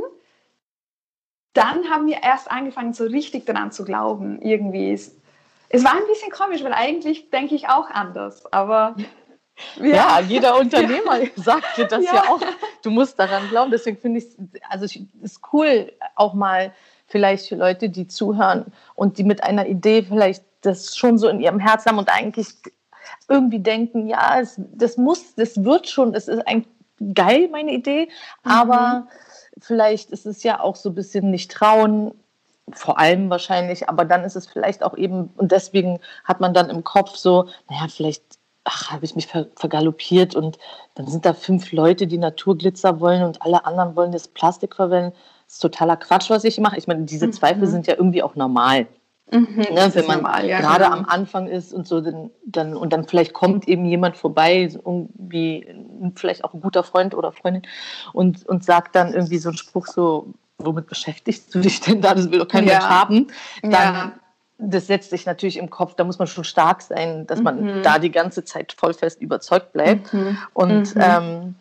[1.52, 4.42] dann haben wir erst angefangen, so richtig daran zu glauben.
[4.42, 4.92] Irgendwie.
[4.92, 5.14] Es,
[5.68, 8.52] es war ein bisschen komisch, weil eigentlich denke ich auch anders.
[8.52, 8.96] Aber
[9.80, 11.28] ja, ja jeder Unternehmer ja.
[11.36, 12.14] sagt dir das ja.
[12.14, 12.28] ja.
[12.28, 12.40] auch.
[12.82, 13.70] Du musst daran glauben.
[13.70, 14.26] Deswegen finde ich
[14.68, 16.72] also es ist cool, auch mal
[17.06, 21.40] vielleicht für Leute, die zuhören und die mit einer Idee vielleicht das schon so in
[21.40, 22.48] ihrem Herzen haben und eigentlich
[23.28, 26.68] irgendwie denken, ja, es, das muss, das wird schon, es ist eigentlich
[27.14, 28.08] geil, meine Idee,
[28.44, 28.50] mhm.
[28.50, 29.08] aber
[29.58, 32.12] vielleicht ist es ja auch so ein bisschen nicht trauen,
[32.72, 36.68] vor allem wahrscheinlich, aber dann ist es vielleicht auch eben, und deswegen hat man dann
[36.70, 38.37] im Kopf so, naja, vielleicht
[38.68, 40.58] ach, habe ich mich ver vergaloppiert und
[40.94, 45.16] dann sind da fünf Leute, die Naturglitzer wollen und alle anderen wollen das Plastik verwenden.
[45.46, 46.76] Das ist totaler Quatsch, was ich mache.
[46.76, 47.70] Ich meine, diese Zweifel mhm.
[47.70, 48.86] sind ja irgendwie auch normal.
[49.30, 50.96] Mhm, ne, wenn man normal, ja, gerade genau.
[50.96, 55.66] am Anfang ist und so, dann, dann, und dann vielleicht kommt eben jemand vorbei, irgendwie
[56.14, 57.62] vielleicht auch ein guter Freund oder Freundin
[58.14, 62.14] und, und sagt dann irgendwie so einen Spruch so, womit beschäftigst du dich denn da?
[62.14, 62.72] Das will doch kein ja.
[62.72, 63.26] Mensch haben.
[63.62, 64.12] Dann, ja.
[64.58, 67.82] Das setzt sich natürlich im Kopf, da muss man schon stark sein, dass man mhm.
[67.82, 70.12] da die ganze Zeit vollfest überzeugt bleibt.
[70.12, 70.38] Mhm.
[70.52, 71.00] Und mhm.
[71.02, 71.54] Ähm,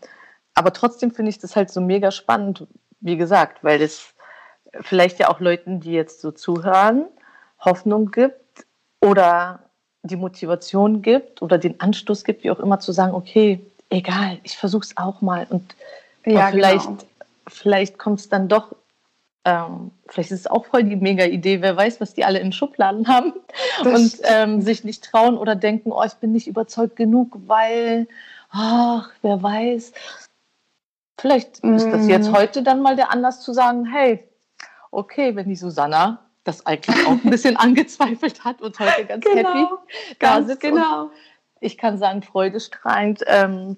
[0.56, 2.66] aber trotzdem finde ich das halt so mega spannend,
[3.00, 4.14] wie gesagt, weil das
[4.82, 7.06] vielleicht ja auch Leuten, die jetzt so zuhören,
[7.60, 8.66] Hoffnung gibt
[9.00, 9.60] oder
[10.02, 14.58] die Motivation gibt oder den Anstoß gibt, wie auch immer, zu sagen, okay, egal, ich
[14.58, 15.46] versuche es auch mal.
[15.50, 15.76] Und,
[16.26, 16.98] ja, vielleicht, genau.
[17.48, 18.76] vielleicht kommt es dann doch
[19.48, 22.52] ähm, vielleicht ist es auch voll die mega Idee, wer weiß, was die alle in
[22.52, 23.34] Schubladen haben
[23.82, 28.10] das und ähm, sich nicht trauen oder denken, oh, ich bin nicht überzeugt genug, weil,
[28.50, 29.94] ach, wer weiß.
[31.18, 31.76] Vielleicht mhm.
[31.76, 32.36] ist das jetzt mhm.
[32.36, 34.28] heute dann mal der Anlass zu sagen, hey,
[34.92, 39.54] okay, wenn die Susanna das eigentlich auch ein bisschen angezweifelt hat und heute ganz genau,
[39.54, 40.60] happy da sitzt.
[40.60, 41.10] Genau.
[41.62, 43.78] Ich kann sagen, freudestrahlend ähm,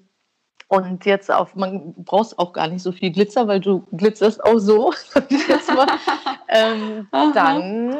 [0.70, 4.58] und jetzt auf, man brauchst auch gar nicht so viel Glitzer, weil du glitzerst auch
[4.58, 4.92] so,
[6.48, 7.96] ähm, dann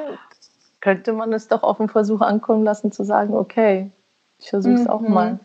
[0.81, 3.91] könnte man es doch auf den Versuch ankommen lassen, zu sagen, okay,
[4.39, 4.87] ich versuche es mhm.
[4.87, 5.41] auch mal.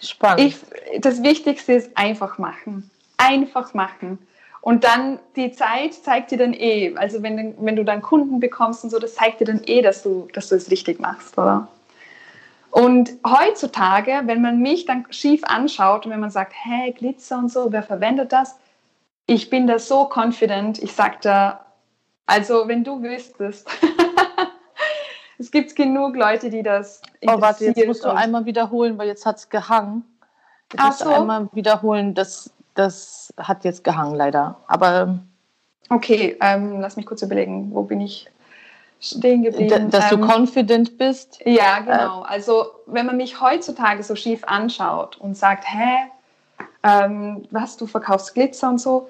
[0.00, 0.40] Spannend.
[0.40, 0.56] Ich,
[0.98, 2.90] das Wichtigste ist einfach machen.
[3.18, 4.18] Einfach machen.
[4.62, 8.82] Und dann die Zeit zeigt dir dann eh, also wenn, wenn du dann Kunden bekommst
[8.82, 11.68] und so, das zeigt dir dann eh, dass du, dass du es richtig machst, oder?
[12.72, 17.52] Und heutzutage, wenn man mich dann schief anschaut und wenn man sagt, hey, Glitzer und
[17.52, 18.56] so, wer verwendet das?
[19.26, 20.82] Ich bin da so confident.
[20.82, 21.66] Ich sage da,
[22.24, 23.68] also wenn du wüsstest,
[25.38, 29.26] es gibt genug Leute, die das Oh, warte, jetzt musst du einmal wiederholen, weil jetzt
[29.26, 30.04] hat es gehangen.
[30.72, 31.04] Jetzt Ach musst so.
[31.04, 34.56] du einmal wiederholen, das, das hat jetzt gehangen leider.
[34.66, 35.20] Aber
[35.90, 38.30] Okay, ähm, lass mich kurz überlegen, wo bin ich?
[39.02, 39.90] Stehen geblieben.
[39.90, 41.40] Dass du ähm, confident bist?
[41.44, 42.22] Ja, genau.
[42.22, 46.10] Also wenn man mich heutzutage so schief anschaut und sagt, hä,
[46.82, 49.08] ähm, was, du verkaufst Glitzer und so,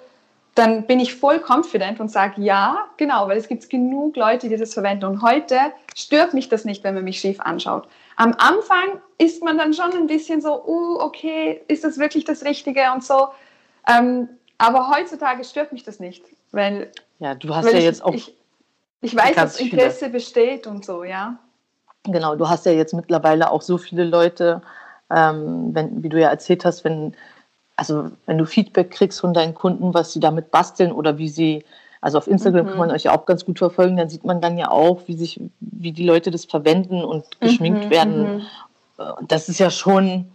[0.55, 4.57] dann bin ich voll confident und sage, ja, genau, weil es gibt genug Leute, die
[4.57, 5.07] das verwenden.
[5.07, 5.57] Und heute
[5.95, 7.87] stört mich das nicht, wenn man mich schief anschaut.
[8.17, 12.45] Am Anfang ist man dann schon ein bisschen so, uh, okay, ist das wirklich das
[12.45, 13.29] Richtige und so.
[13.89, 14.29] Ähm,
[14.59, 18.35] aber heutzutage stört mich das nicht, weil ja, du hast ja jetzt auch ich,
[19.03, 20.11] ich weiß, dass Interesse viele.
[20.13, 21.37] besteht und so, ja.
[22.05, 24.63] Genau, du hast ja jetzt mittlerweile auch so viele Leute,
[25.11, 27.15] ähm, wenn, wie du ja erzählt hast, wenn,
[27.77, 31.65] also wenn du Feedback kriegst von deinen Kunden, was sie damit basteln oder wie sie,
[32.01, 32.71] also auf Instagram mhm.
[32.71, 35.15] kann man euch ja auch ganz gut verfolgen, dann sieht man dann ja auch, wie
[35.15, 38.37] sich, wie die Leute das verwenden und geschminkt mhm, werden.
[38.37, 38.47] Mhm.
[39.27, 40.31] Das ist ja schon,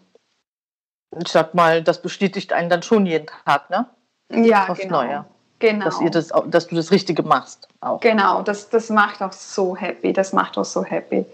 [1.21, 3.87] ich sag mal, das bestätigt einen dann schon jeden Tag, ne?
[4.29, 5.03] Ja, Aufs genau.
[5.03, 5.25] Neue.
[5.59, 5.85] Genau.
[5.85, 7.67] Dass, ihr das, dass du das Richtige machst.
[7.81, 7.99] Auch.
[7.99, 10.13] Genau, das, das macht auch so happy.
[10.13, 11.25] Das macht auch so happy.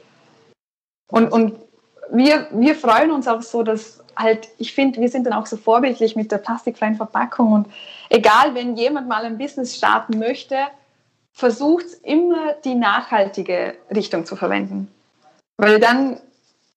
[1.11, 1.55] Und, und
[2.11, 5.57] wir, wir freuen uns auch so, dass halt, ich finde, wir sind dann auch so
[5.57, 7.51] vorbildlich mit der plastikfreien Verpackung.
[7.53, 7.67] Und
[8.09, 10.57] egal, wenn jemand mal ein Business starten möchte,
[11.33, 14.87] versucht immer die nachhaltige Richtung zu verwenden.
[15.57, 16.19] Weil dann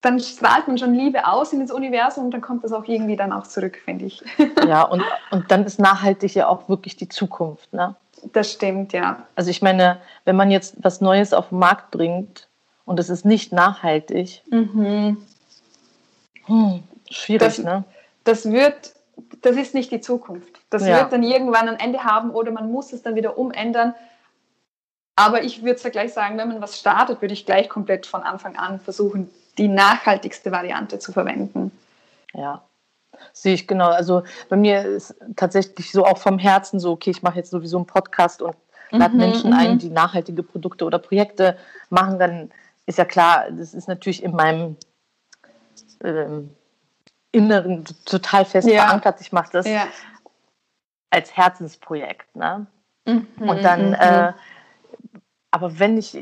[0.00, 3.16] dann strahlt man schon Liebe aus in das Universum und dann kommt das auch irgendwie
[3.16, 4.22] dann auch zurück, finde ich.
[4.66, 7.72] Ja, und, und dann ist nachhaltig ja auch wirklich die Zukunft.
[7.72, 7.94] Ne?
[8.32, 9.26] Das stimmt, ja.
[9.34, 12.48] Also ich meine, wenn man jetzt was Neues auf den Markt bringt
[12.84, 15.24] und es ist nicht nachhaltig, mhm.
[16.46, 17.84] hm, schwierig, das, ne?
[18.24, 18.92] Das wird,
[19.42, 20.60] das ist nicht die Zukunft.
[20.70, 20.98] Das ja.
[20.98, 23.94] wird dann irgendwann ein Ende haben oder man muss es dann wieder umändern.
[25.14, 28.22] Aber ich würde ja gleich sagen, wenn man was startet, würde ich gleich komplett von
[28.22, 31.72] Anfang an versuchen, die nachhaltigste Variante zu verwenden.
[32.34, 32.62] Ja,
[33.32, 33.88] sehe ich genau.
[33.88, 37.78] Also bei mir ist tatsächlich so auch vom Herzen so, okay, ich mache jetzt sowieso
[37.78, 38.56] einen Podcast und
[38.90, 39.78] lade mhm, Menschen ein, mhm.
[39.78, 41.58] die nachhaltige Produkte oder Projekte
[41.90, 42.50] machen, dann
[42.86, 44.76] ist ja klar, das ist natürlich in meinem
[46.04, 46.50] ähm,
[47.32, 48.84] Inneren total fest ja.
[48.84, 49.20] verankert.
[49.20, 49.88] Ich mache das ja.
[51.10, 52.34] als Herzensprojekt.
[52.34, 52.66] Ne?
[53.06, 53.94] Mhm, und dann, mhm.
[53.94, 54.32] äh,
[55.50, 56.16] aber wenn ich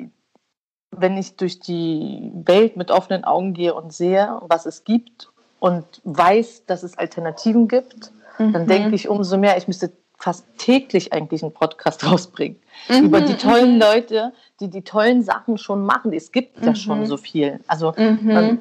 [0.98, 5.30] wenn ich durch die Welt mit offenen Augen gehe und sehe, was es gibt
[5.60, 8.52] und weiß, dass es Alternativen gibt, mhm.
[8.52, 13.04] dann denke ich umso mehr, ich müsste fast täglich eigentlich einen Podcast rausbringen mhm.
[13.04, 13.80] über die tollen mhm.
[13.80, 16.12] Leute, die die tollen Sachen schon machen.
[16.12, 16.66] Es gibt mhm.
[16.68, 17.60] ja schon so viel.
[17.66, 18.60] Also man,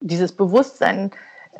[0.00, 1.12] dieses Bewusstsein,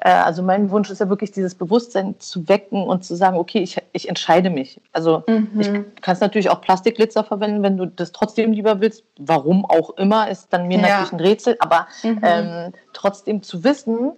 [0.09, 3.77] also mein Wunsch ist ja wirklich, dieses Bewusstsein zu wecken und zu sagen, okay, ich,
[3.93, 4.81] ich entscheide mich.
[4.93, 5.49] Also mhm.
[5.61, 5.69] ich
[6.01, 9.05] kann es natürlich auch Plastikglitzer verwenden, wenn du das trotzdem lieber willst.
[9.19, 10.83] Warum auch immer, ist dann mir ja.
[10.83, 11.57] natürlich ein Rätsel.
[11.61, 12.21] Aber mhm.
[12.23, 14.13] ähm, trotzdem zu wissen,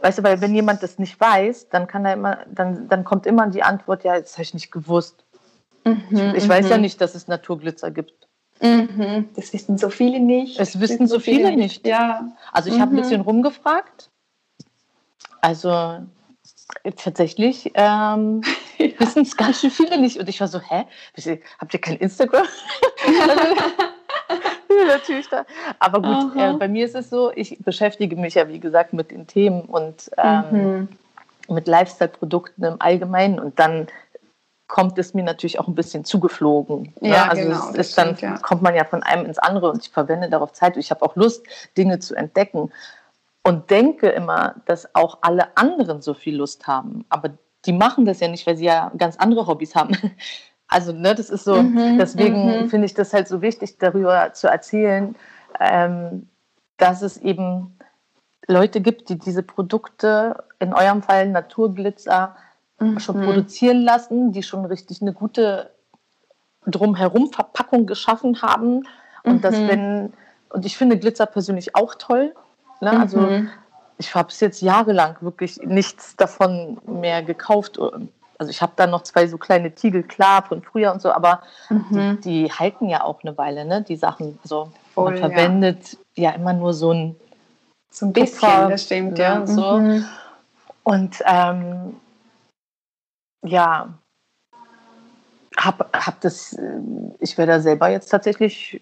[0.00, 3.26] weißt du, weil wenn jemand das nicht weiß, dann kann er immer, dann, dann kommt
[3.26, 5.24] immer die Antwort, ja, das habe ich nicht gewusst.
[5.84, 6.02] Mhm.
[6.10, 6.82] ich, ich weiß ja mhm.
[6.82, 8.26] nicht, dass es Naturglitzer gibt.
[8.62, 9.28] Mhm.
[9.36, 10.58] Das wissen so viele nicht.
[10.58, 11.86] Es wissen so viele, viele nicht.
[11.86, 12.28] Ja.
[12.52, 14.10] Also ich habe ein bisschen rumgefragt
[15.40, 15.98] also
[16.96, 18.42] tatsächlich ähm,
[18.78, 18.88] ja.
[18.98, 20.18] wissen es ganz schön viele nicht.
[20.18, 20.86] Und ich war so, hä?
[21.58, 22.46] Habt ihr kein Instagram?
[24.86, 25.44] natürlich da.
[25.78, 29.10] Aber gut, äh, bei mir ist es so, ich beschäftige mich ja, wie gesagt, mit
[29.10, 30.88] den Themen und ähm, mhm.
[31.48, 33.88] mit Lifestyle-Produkten im Allgemeinen und dann
[34.66, 36.94] kommt es mir natürlich auch ein bisschen zugeflogen.
[37.00, 37.10] Ne?
[37.10, 38.38] Ja, also genau, es ist dann stimmt, ja.
[38.38, 40.76] kommt man ja von einem ins andere und ich verwende darauf Zeit.
[40.76, 41.44] Ich habe auch Lust,
[41.76, 42.70] Dinge zu entdecken
[43.42, 47.04] und denke immer, dass auch alle anderen so viel Lust haben.
[47.08, 47.30] Aber
[47.64, 49.96] die machen das ja nicht, weil sie ja ganz andere Hobbys haben.
[50.72, 52.68] Also, ne, das ist so, mhm, deswegen mhm.
[52.68, 55.16] finde ich das halt so wichtig, darüber zu erzählen,
[55.58, 56.28] ähm,
[56.76, 57.76] dass es eben
[58.46, 62.36] Leute gibt, die diese Produkte, in eurem Fall Naturglitzer,
[62.78, 63.00] mhm.
[63.00, 65.72] schon produzieren lassen, die schon richtig eine gute
[66.66, 68.84] drumherum Verpackung geschaffen haben.
[69.24, 69.68] Und das, mhm.
[69.68, 70.12] wenn,
[70.50, 72.34] und ich finde Glitzer persönlich auch toll.
[72.80, 72.98] Ne?
[72.98, 73.50] Also mhm.
[73.98, 77.78] ich habe es jetzt jahrelang wirklich nichts davon mehr gekauft.
[78.38, 81.42] Also ich habe da noch zwei so kleine Tiegel klar von früher und so, aber
[81.68, 82.18] mhm.
[82.22, 83.82] die, die, halten ja auch eine Weile, ne?
[83.82, 84.38] Die Sachen.
[84.44, 86.30] So, Voll, man verwendet ja.
[86.30, 86.36] ja.
[86.36, 87.16] immer nur so ein,
[87.90, 89.22] so ein bisschen, Puffer, das stimmt, ne?
[89.22, 89.46] ja.
[89.46, 89.78] So.
[89.78, 90.06] Mhm.
[90.82, 91.96] Und ähm,
[93.42, 93.88] ja,
[95.58, 96.56] habe hab das,
[97.18, 98.80] ich werde da selber jetzt tatsächlich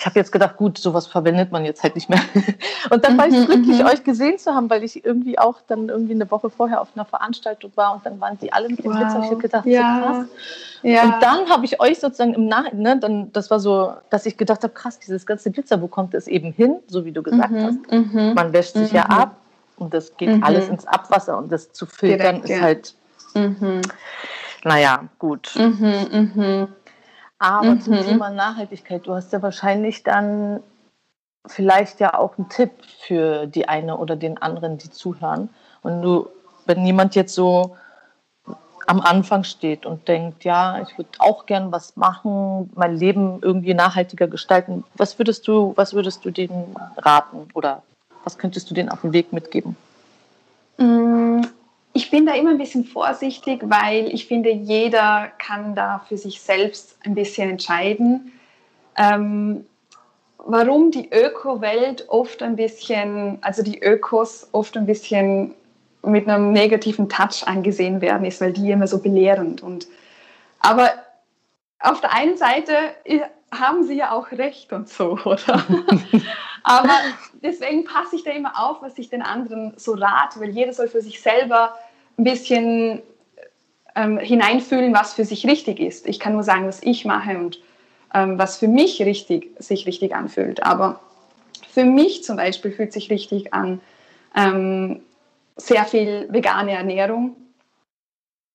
[0.00, 2.22] ich habe jetzt gedacht, gut, sowas verwendet man jetzt halt nicht mehr.
[2.90, 3.86] Und dann war ich mhm, glücklich, mhm.
[3.86, 7.04] euch gesehen zu haben, weil ich irgendwie auch dann irgendwie eine Woche vorher auf einer
[7.04, 8.98] Veranstaltung war und dann waren die alle mit dem wow.
[8.98, 9.30] Glitzer.
[9.30, 10.00] Ich gedacht, ja.
[10.00, 10.26] so krass.
[10.82, 11.02] Ja.
[11.02, 14.38] Und dann habe ich euch sozusagen im Nachhinein, ne, dann, das war so, dass ich
[14.38, 17.50] gedacht habe, krass, dieses ganze Glitzer, wo kommt es eben hin, so wie du gesagt
[17.50, 17.62] mhm.
[17.62, 17.92] hast.
[17.92, 18.32] Mhm.
[18.34, 19.10] Man wäscht sich ja mhm.
[19.10, 19.36] ab
[19.76, 20.42] und das geht mhm.
[20.42, 22.62] alles ins Abwasser und das zu filtern Direkt, ist ja.
[22.62, 22.94] halt,
[24.64, 25.54] naja, gut.
[27.40, 27.80] Aber mhm.
[27.80, 30.62] zum Thema Nachhaltigkeit, du hast ja wahrscheinlich dann
[31.46, 35.48] vielleicht ja auch einen Tipp für die eine oder den anderen, die zuhören.
[35.82, 36.28] Und du,
[36.66, 37.76] wenn jemand jetzt so
[38.86, 43.72] am Anfang steht und denkt, ja, ich würde auch gern was machen, mein Leben irgendwie
[43.72, 47.82] nachhaltiger gestalten, was würdest du, was würdest du denen raten oder
[48.22, 49.76] was könntest du denen auf den Weg mitgeben?
[52.00, 56.40] Ich bin da immer ein bisschen vorsichtig, weil ich finde, jeder kann da für sich
[56.40, 58.32] selbst ein bisschen entscheiden.
[58.96, 59.66] Ähm,
[60.38, 65.54] warum die Öko-Welt oft ein bisschen, also die Ökos oft ein bisschen
[66.02, 69.86] mit einem negativen Touch angesehen werden, ist, weil die immer so belehrend und
[70.60, 70.88] aber
[71.80, 72.72] auf der einen Seite
[73.52, 75.66] haben sie ja auch recht und so, oder?
[76.62, 76.96] Aber
[77.42, 80.88] deswegen passe ich da immer auf, was ich den anderen so rate, weil jeder soll
[80.88, 81.74] für sich selber
[82.20, 83.02] ein bisschen
[83.96, 86.06] ähm, hineinfühlen, was für sich richtig ist.
[86.06, 87.60] Ich kann nur sagen, was ich mache und
[88.14, 90.62] ähm, was für mich richtig, sich richtig anfühlt.
[90.62, 91.00] Aber
[91.70, 93.80] für mich zum Beispiel fühlt sich richtig an
[94.36, 95.00] ähm,
[95.56, 97.36] sehr viel vegane Ernährung.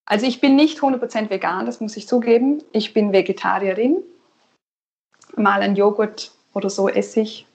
[0.06, 2.64] Also ich bin nicht 100% vegan, das muss ich zugeben.
[2.72, 3.98] Ich bin Vegetarierin.
[5.36, 7.48] Mal ein Joghurt oder so esse ich.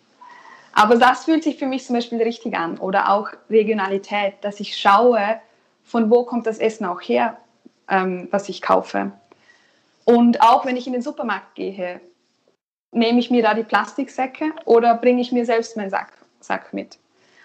[0.72, 2.78] Aber das fühlt sich für mich zum Beispiel richtig an.
[2.78, 5.40] Oder auch Regionalität, dass ich schaue,
[5.90, 7.36] von wo kommt das Essen auch her,
[7.88, 9.10] ähm, was ich kaufe.
[10.04, 12.00] Und auch wenn ich in den Supermarkt gehe,
[12.92, 16.98] nehme ich mir da die Plastiksäcke oder bringe ich mir selbst meinen Sack, Sack mit.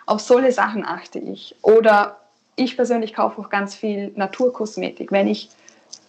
[0.05, 1.55] Auf solche Sachen achte ich.
[1.63, 2.19] Oder
[2.55, 5.11] ich persönlich kaufe auch ganz viel Naturkosmetik.
[5.11, 5.49] Wenn ich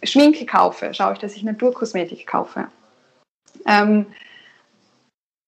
[0.03, 2.68] Schminke kaufe, schaue ich, dass ich Naturkosmetik kaufe.
[3.64, 4.07] Ähm,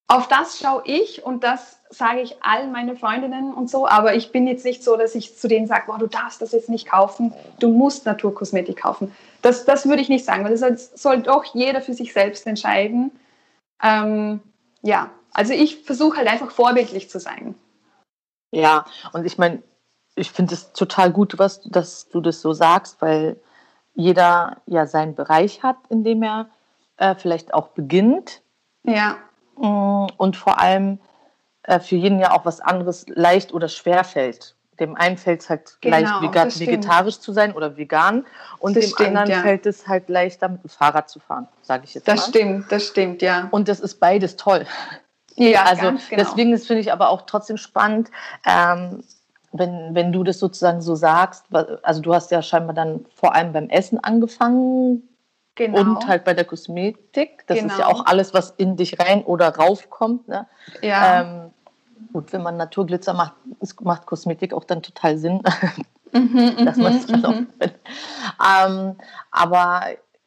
[0.07, 4.33] auf das schaue ich und das sage ich all meine Freundinnen und so, aber ich
[4.33, 7.33] bin jetzt nicht so, dass ich zu denen sage, du darfst das jetzt nicht kaufen,
[7.61, 9.14] du musst Naturkosmetik kaufen.
[9.42, 13.11] Das, das würde ich nicht sagen, weil das soll doch jeder für sich selbst entscheiden.
[13.83, 14.40] Ähm,
[14.83, 17.55] ja, also ich versuche halt einfach vorbildlich zu sein.
[18.51, 19.62] Ja, und ich meine,
[20.14, 23.40] ich finde es total gut, was, dass du das so sagst, weil
[23.94, 26.48] jeder ja seinen Bereich hat, in dem er
[26.96, 28.42] äh, vielleicht auch beginnt.
[28.85, 29.16] Ja.
[29.57, 30.98] Mm, und vor allem
[31.68, 34.54] äh, für jeden ja auch was anderes leicht oder schwer fällt.
[34.81, 38.24] Dem einen fällt es halt genau, leicht vegan, vegetarisch zu sein oder vegan
[38.59, 39.40] und das dem stimmt, anderen ja.
[39.42, 42.22] fällt es halt leichter mit dem Fahrrad zu fahren, sage ich jetzt das mal.
[42.22, 43.48] Das stimmt, das stimmt, ja.
[43.50, 44.64] Und das ist beides toll.
[45.37, 46.00] Ja, also genau.
[46.16, 48.11] deswegen finde ich aber auch trotzdem spannend,
[48.46, 49.02] ähm,
[49.52, 51.46] wenn, wenn du das sozusagen so sagst,
[51.83, 55.02] also du hast ja scheinbar dann vor allem beim Essen angefangen,
[55.59, 55.81] Genau.
[55.81, 57.44] Und halt bei der Kosmetik.
[57.48, 57.72] Das genau.
[57.72, 57.98] ist ja genau.
[57.98, 60.28] auch alles, was in dich rein oder raufkommt.
[60.28, 60.46] Ne?
[60.83, 61.22] Ja.
[61.22, 61.50] Ähm,
[62.12, 63.34] gut, wenn man Naturglitzer macht,
[63.80, 65.42] macht Kosmetik auch dann total Sinn,
[66.12, 67.48] mhm, dass man es dann auch mhm.
[67.61, 68.96] ähm,
[69.30, 69.82] Aber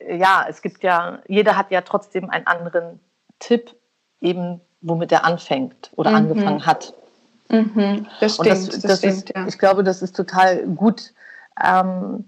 [0.10, 3.00] ja, es gibt ja, jeder hat ja trotzdem einen anderen
[3.40, 3.76] Tipp,
[4.20, 6.16] eben womit er anfängt oder mhm.
[6.18, 6.94] angefangen hat.
[7.50, 9.48] Mhm, das stimmt, das, das, das stimmt, ist, ja.
[9.48, 11.14] Ich glaube, das ist total gut,
[11.64, 12.26] ähm,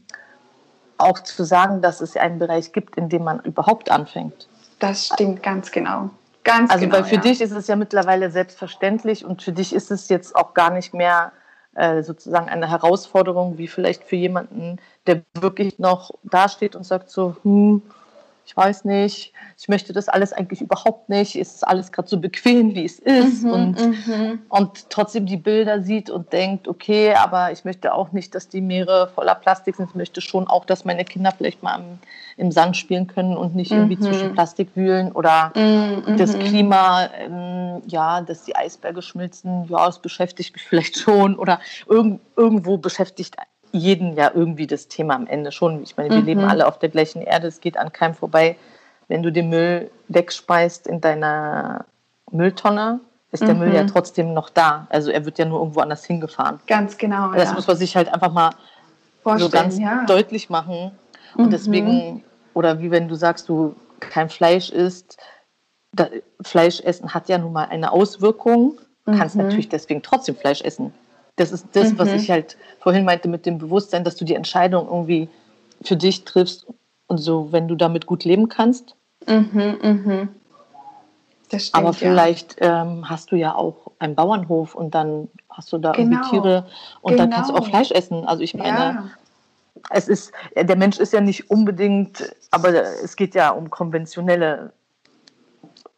[0.97, 4.47] auch zu sagen, dass es einen Bereich gibt, in dem man überhaupt anfängt.
[4.79, 6.09] Das stimmt ganz genau.
[6.43, 7.21] Ganz also genau, weil für ja.
[7.21, 10.93] dich ist es ja mittlerweile selbstverständlich und für dich ist es jetzt auch gar nicht
[10.93, 11.31] mehr
[11.75, 14.77] äh, sozusagen eine Herausforderung wie vielleicht für jemanden,
[15.07, 17.81] der wirklich noch dasteht und sagt so, hm,
[18.45, 22.75] ich weiß nicht, ich möchte das alles eigentlich überhaupt nicht, ist alles gerade so bequem,
[22.75, 24.41] wie es ist mhm, und, mhm.
[24.49, 28.61] und trotzdem die Bilder sieht und denkt, okay, aber ich möchte auch nicht, dass die
[28.61, 31.99] Meere voller Plastik sind, ich möchte schon auch, dass meine Kinder vielleicht mal im,
[32.35, 34.01] im Sand spielen können und nicht irgendwie mhm.
[34.01, 36.39] zwischen Plastik wühlen oder mhm, das mhm.
[36.39, 42.19] Klima, ähm, ja, dass die Eisberge schmilzen, ja, das beschäftigt mich vielleicht schon oder irgend,
[42.35, 43.39] irgendwo beschäftigt
[43.73, 45.83] jeden ja irgendwie das Thema am Ende schon.
[45.83, 46.25] Ich meine, wir mhm.
[46.25, 48.55] leben alle auf der gleichen Erde, es geht an keinem vorbei.
[49.07, 51.85] Wenn du den Müll wegspeist in deiner
[52.31, 53.59] Mülltonne, ist der mhm.
[53.59, 53.87] Müll ja mhm.
[53.87, 54.87] trotzdem noch da.
[54.89, 56.59] Also er wird ja nur irgendwo anders hingefahren.
[56.67, 57.33] Ganz genau.
[57.33, 57.53] Das ja.
[57.55, 58.51] muss man sich halt einfach mal
[59.23, 60.05] Vorstellen, so ganz ja.
[60.05, 60.91] deutlich machen.
[61.35, 61.49] Und mhm.
[61.49, 65.17] deswegen, oder wie wenn du sagst, du kein Fleisch isst,
[66.41, 68.77] Fleisch essen hat ja nun mal eine Auswirkung.
[69.05, 69.43] Du kannst mhm.
[69.43, 70.93] natürlich deswegen trotzdem Fleisch essen.
[71.35, 71.99] Das ist das, mhm.
[71.99, 75.29] was ich halt vorhin meinte mit dem Bewusstsein, dass du die Entscheidung irgendwie
[75.81, 76.67] für dich triffst
[77.07, 78.95] und so, wenn du damit gut leben kannst.
[79.27, 80.29] Mhm, mhm.
[81.49, 82.83] Das stimmt, Aber vielleicht ja.
[82.83, 86.17] ähm, hast du ja auch einen Bauernhof und dann hast du da genau.
[86.17, 86.65] irgendwie Tiere
[87.01, 87.23] und genau.
[87.23, 87.69] dann kannst du auch genau.
[87.69, 88.25] Fleisch essen.
[88.25, 89.09] Also ich meine, ja.
[89.91, 94.73] es ist, der Mensch ist ja nicht unbedingt, aber es geht ja um konventionelle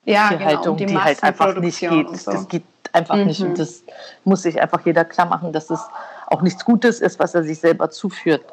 [0.04, 2.18] ja, Tierhaltung, genau, um die, die halt einfach nicht geht.
[2.18, 2.32] So.
[2.32, 2.64] Das geht
[2.96, 3.26] einfach mhm.
[3.26, 3.42] nicht.
[3.42, 3.56] Und mhm.
[3.56, 3.84] das
[4.24, 5.82] muss sich einfach jeder klar machen, dass es
[6.28, 8.44] auch nichts Gutes ist, was er sich selber zuführt.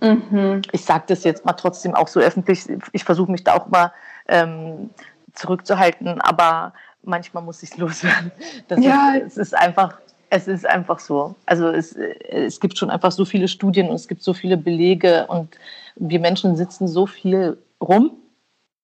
[0.00, 0.62] Mhm.
[0.72, 2.64] Ich sage das jetzt mal trotzdem auch so öffentlich.
[2.92, 3.92] Ich versuche mich da auch mal
[4.28, 4.90] ähm,
[5.32, 8.32] zurückzuhalten, aber manchmal muss ich es loswerden.
[8.68, 9.14] Das ja.
[9.14, 9.98] Ist, es ist einfach,
[10.30, 11.34] es ist einfach so.
[11.46, 15.26] Also es, es gibt schon einfach so viele Studien und es gibt so viele Belege
[15.28, 15.56] und
[15.96, 18.12] wir Menschen sitzen so viel rum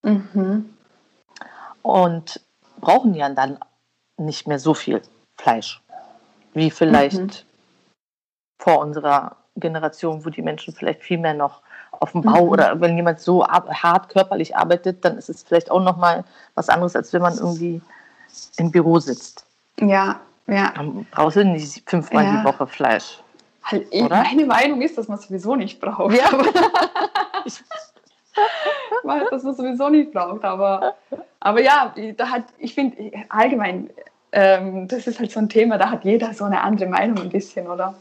[0.03, 0.69] mhm.
[1.81, 2.39] und
[2.79, 3.57] brauchen ja dann
[4.19, 5.01] nicht mehr so viel
[5.37, 5.81] Fleisch,
[6.53, 7.31] wie vielleicht mhm.
[8.57, 12.49] vor unserer Generation, wo die Menschen vielleicht viel mehr noch auf dem Bau mhm.
[12.49, 16.23] oder wenn jemand so hart körperlich arbeitet, dann ist es vielleicht auch noch mal
[16.55, 17.81] was anderes, als wenn man irgendwie
[18.57, 19.45] im Büro sitzt.
[19.79, 20.71] Ja, ja.
[20.75, 22.37] Dann brauchst du nicht fünfmal ja.
[22.37, 23.21] die Woche Fleisch.
[23.63, 24.23] Halt, oder?
[24.23, 26.15] Meine Meinung ist, dass man sowieso nicht braucht.
[26.15, 26.29] Ja.
[29.31, 30.43] dass man sowieso nicht braucht.
[30.43, 30.95] Aber,
[31.39, 33.89] aber ja, da hat, ich finde allgemein
[34.31, 37.29] ähm, das ist halt so ein Thema, da hat jeder so eine andere Meinung ein
[37.29, 37.95] bisschen, oder?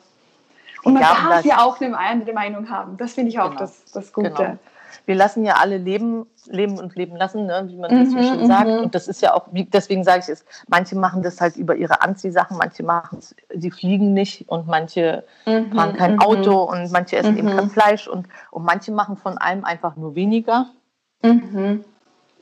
[0.85, 2.97] Und man ja, darf ja auch eine andere Meinung haben.
[2.97, 3.61] Das finde ich auch genau.
[3.61, 4.31] das, das Gute.
[4.31, 4.59] Genau.
[5.07, 7.65] Wir lassen ja alle leben, leben und leben lassen, ne?
[7.69, 8.69] wie man das so mhm, schön sagt.
[8.69, 8.79] Mhm.
[8.85, 12.03] Und das ist ja auch, deswegen sage ich es, manche machen das halt über ihre
[12.03, 16.21] Anziehsachen, manche machen es, sie fliegen nicht und manche mhm, fahren kein mhm.
[16.21, 20.15] Auto und manche essen eben kein Fleisch und, und manche machen von allem einfach nur
[20.15, 20.71] weniger.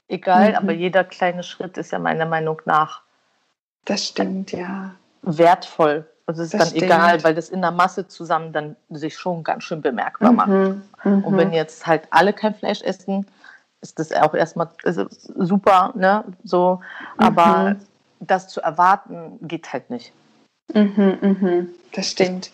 [0.08, 3.02] Egal, aber jeder kleine Schritt ist ja meiner Meinung nach
[3.86, 4.96] das stimmt, ja.
[5.22, 6.10] Wertvoll.
[6.26, 6.82] Also es ist das dann stimmt.
[6.82, 10.48] egal, weil das in der Masse zusammen dann sich schon ganz schön bemerkbar macht.
[10.48, 11.54] Mhm, und wenn mhm.
[11.54, 13.26] jetzt halt alle kein Fleisch essen,
[13.80, 16.24] ist das auch erstmal also super, ne?
[16.42, 16.80] So,
[17.16, 17.76] aber mhm.
[18.20, 20.12] das zu erwarten geht halt nicht.
[20.74, 21.68] Mhm, mhm.
[21.94, 22.50] Das stimmt.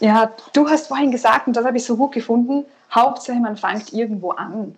[0.00, 3.92] Ja, du hast vorhin gesagt, und das habe ich so gut gefunden, Hauptsache man fängt
[3.92, 4.74] irgendwo an.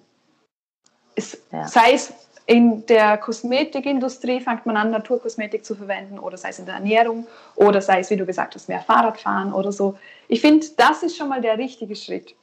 [1.14, 1.66] Es, ja.
[1.66, 2.12] Sei es
[2.46, 7.26] in der Kosmetikindustrie fängt man an, Naturkosmetik zu verwenden oder sei es in der Ernährung
[7.56, 9.98] oder sei es, wie du gesagt hast, mehr Fahrradfahren oder so.
[10.28, 12.34] Ich finde, das ist schon mal der richtige Schritt.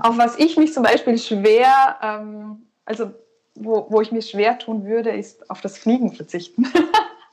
[0.00, 3.10] Auf was ich mich zum Beispiel schwer, ähm, also
[3.54, 6.66] wo, wo ich mir schwer tun würde, ist auf das Fliegen verzichten.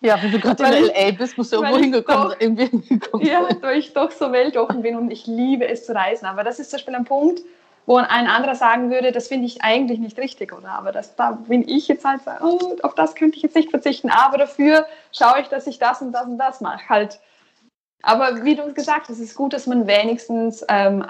[0.01, 3.45] Ja, wenn du gerade in LA bist, musst du irgendwo hingekommen, doch, irgendwie hingekommen Ja,
[3.59, 6.25] weil ich doch so weltoffen bin und ich liebe es zu reisen.
[6.25, 7.41] Aber das ist zum Beispiel ein Punkt,
[7.89, 10.73] wo ein anderer sagen würde, das finde ich eigentlich nicht richtig, oder?
[10.73, 14.11] Aber das, da bin ich jetzt halt, oh, auf das könnte ich jetzt nicht verzichten,
[14.11, 16.87] aber dafür schaue ich, dass ich das und das und das mache.
[16.87, 17.19] Halt.
[18.03, 21.03] Aber wie du gesagt hast, es ist gut, dass man wenigstens ähm,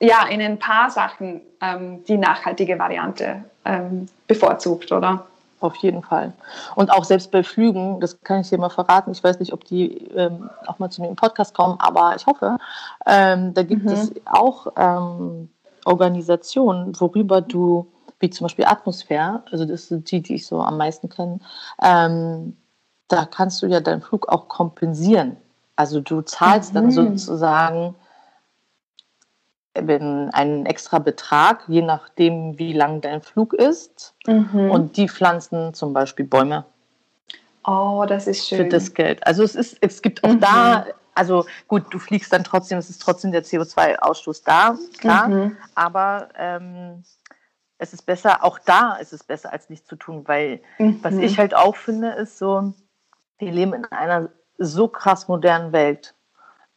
[0.00, 5.24] ja, in ein paar Sachen ähm, die nachhaltige Variante ähm, bevorzugt, oder?
[5.60, 6.34] Auf jeden Fall.
[6.74, 9.64] Und auch selbst bei Flügen, das kann ich dir mal verraten, ich weiß nicht, ob
[9.64, 12.58] die ähm, auch mal zu mir im Podcast kommen, aber ich hoffe,
[13.06, 13.92] ähm, da gibt mhm.
[13.92, 14.66] es auch
[15.86, 17.86] Organisationen, worüber du,
[18.20, 21.40] wie zum Beispiel Atmosphäre, also das sind die, die ich so am meisten kenne,
[21.82, 22.56] ähm,
[23.08, 25.36] da kannst du ja deinen Flug auch kompensieren.
[25.76, 26.74] Also du zahlst mhm.
[26.74, 27.94] dann sozusagen
[29.76, 34.14] einen extra Betrag, je nachdem, wie lang dein Flug ist.
[34.26, 34.70] Mhm.
[34.70, 36.64] Und die pflanzen zum Beispiel Bäume.
[37.66, 38.58] Oh, das ist schön.
[38.58, 39.26] Für das Geld.
[39.26, 40.40] Also es ist, es gibt auch mhm.
[40.40, 45.56] da also gut, du fliegst dann trotzdem, es ist trotzdem der CO2-Ausstoß da, klar, mhm.
[45.74, 47.04] aber ähm,
[47.78, 50.98] es ist besser, auch da ist es besser, als nichts zu tun, weil mhm.
[51.02, 52.72] was ich halt auch finde, ist so,
[53.38, 56.14] wir leben in einer so krass modernen Welt.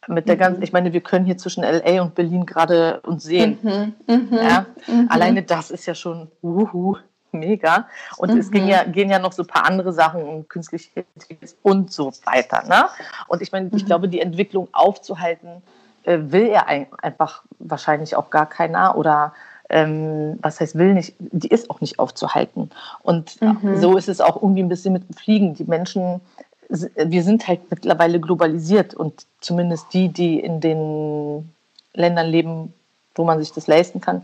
[0.06, 0.40] Mit der mhm.
[0.40, 3.58] ganzen, ich meine, wir können hier zwischen LA und Berlin gerade uns sehen.
[3.62, 3.94] Mhm.
[4.06, 4.28] Mhm.
[4.32, 4.66] Ja?
[4.86, 5.06] Mhm.
[5.10, 6.96] Alleine das ist ja schon uhu,
[7.32, 7.88] mega.
[8.16, 11.56] Und es ging ja, gehen ja noch so ein paar andere Sachen um künstliche Intelligenz
[11.62, 12.64] und so weiter.
[12.68, 12.88] Ne?
[13.26, 15.62] Und ich meine, ich glaube, die Entwicklung aufzuhalten,
[16.04, 19.32] äh, will er einfach wahrscheinlich auch gar keiner oder
[19.68, 22.70] ähm, was heißt will nicht, die ist auch nicht aufzuhalten.
[23.02, 23.78] Und mhm.
[23.78, 25.54] so ist es auch irgendwie ein bisschen mit dem Fliegen.
[25.54, 26.20] Die Menschen,
[26.68, 31.52] wir sind halt mittlerweile globalisiert und zumindest die, die in den
[31.92, 32.72] Ländern leben,
[33.14, 34.22] wo man sich das leisten kann,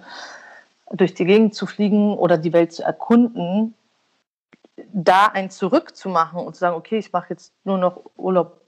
[0.90, 3.74] durch die Gegend zu fliegen oder die Welt zu erkunden,
[4.92, 8.60] da ein Zurück zu machen und zu sagen, okay, ich mache jetzt nur noch Urlaub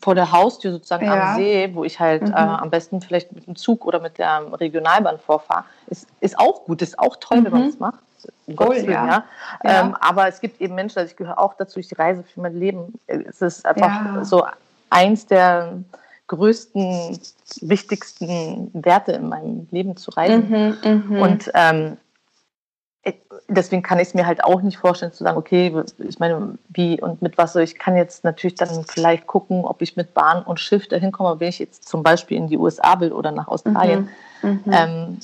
[0.00, 1.32] vor der Haustür sozusagen ja.
[1.32, 2.32] am See, wo ich halt mhm.
[2.32, 6.64] äh, am besten vielleicht mit dem Zug oder mit der Regionalbahn vorfahre, ist, ist auch
[6.64, 7.44] gut, ist auch toll, mhm.
[7.44, 8.00] wenn man das macht.
[8.48, 8.90] Cool, ja.
[8.90, 9.24] ja.
[9.64, 9.80] ja.
[9.80, 12.54] Ähm, aber es gibt eben Menschen, also ich gehöre auch dazu, ich reise für mein
[12.54, 12.98] Leben.
[13.06, 14.44] Es ist einfach so
[14.90, 15.72] eins der
[16.30, 17.18] größten,
[17.60, 20.76] wichtigsten Werte in meinem Leben zu reisen.
[20.82, 21.22] Mhm, mhm.
[21.22, 21.96] und ähm,
[23.48, 27.00] deswegen kann ich es mir halt auch nicht vorstellen zu sagen, okay, ich meine, wie
[27.00, 30.42] und mit was soll ich kann jetzt natürlich dann vielleicht gucken, ob ich mit Bahn
[30.42, 33.48] und Schiff dahin komme, wenn ich jetzt zum Beispiel in die USA will oder nach
[33.48, 34.08] Australien.
[34.42, 34.72] Mhm, mhm.
[34.72, 35.18] ähm,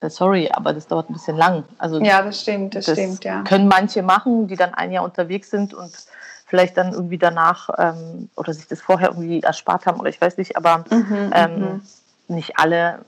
[0.00, 1.64] äh, sorry, aber das dauert ein bisschen lang.
[1.78, 3.42] Also ja, das stimmt, das, das stimmt, ja.
[3.42, 5.90] Können manche machen, die dann ein Jahr unterwegs sind und
[6.46, 10.38] vielleicht dann irgendwie danach ähm, oder sich das vorher irgendwie erspart haben oder ich weiß
[10.38, 11.82] nicht, aber mhm, ähm, mhm.
[12.28, 13.00] nicht alle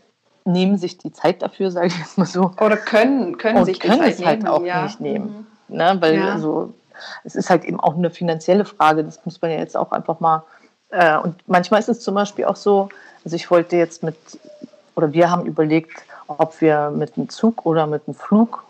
[0.44, 2.50] nehmen sich die Zeit dafür, sage ich jetzt mal so.
[2.60, 4.82] Oder können, können und sich können die Zeit es halt nehmen, auch ja.
[4.82, 5.46] nicht nehmen.
[5.68, 5.76] Mhm.
[5.76, 5.96] Ne?
[6.00, 6.32] Weil ja.
[6.32, 6.74] also,
[7.22, 10.18] es ist halt eben auch eine finanzielle Frage, das muss man ja jetzt auch einfach
[10.18, 10.42] mal.
[10.90, 12.88] Äh, und manchmal ist es zum Beispiel auch so,
[13.24, 14.16] also ich wollte jetzt mit,
[14.96, 18.64] oder wir haben überlegt, ob wir mit dem Zug oder mit dem Flug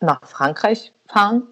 [0.00, 1.44] nach Frankreich fahren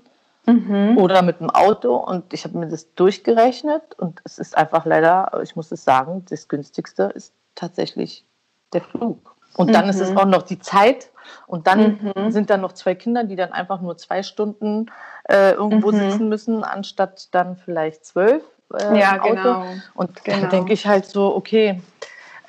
[0.47, 0.99] mhm.
[0.99, 1.97] oder mit dem Auto.
[1.97, 6.25] Und ich habe mir das durchgerechnet und es ist einfach leider, ich muss es sagen,
[6.29, 8.25] das günstigste ist tatsächlich
[8.73, 9.35] der Flug.
[9.57, 9.91] Und dann mhm.
[9.91, 10.19] ist es mhm.
[10.19, 11.11] auch noch die Zeit.
[11.47, 12.31] Und dann mhm.
[12.31, 14.87] sind da noch zwei Kinder, die dann einfach nur zwei Stunden
[15.29, 15.99] äh, irgendwo mhm.
[15.99, 18.43] sitzen müssen, anstatt dann vielleicht zwölf
[18.75, 19.35] äh, ja, Auto.
[19.35, 19.65] Genau.
[19.95, 20.41] Und genau.
[20.41, 21.81] dann denke ich halt so, okay,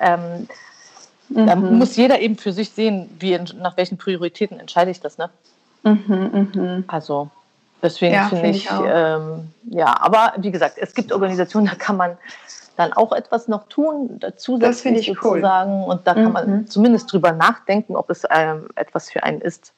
[0.00, 0.48] ähm,
[1.28, 1.78] da mhm.
[1.78, 5.18] muss jeder eben für sich sehen, wie, nach welchen Prioritäten entscheide ich das.
[5.18, 5.30] Ne?
[5.82, 7.30] Mhm, also
[7.84, 11.74] deswegen ja, finde ich, find ich ähm, ja, aber wie gesagt, es gibt Organisationen, da
[11.74, 12.18] kann man
[12.76, 15.84] dann auch etwas noch tun, zusätzlich sozusagen.
[15.84, 15.90] Cool.
[15.90, 16.66] Und da kann man mhm.
[16.66, 19.74] zumindest drüber nachdenken, ob es ähm, etwas für einen ist.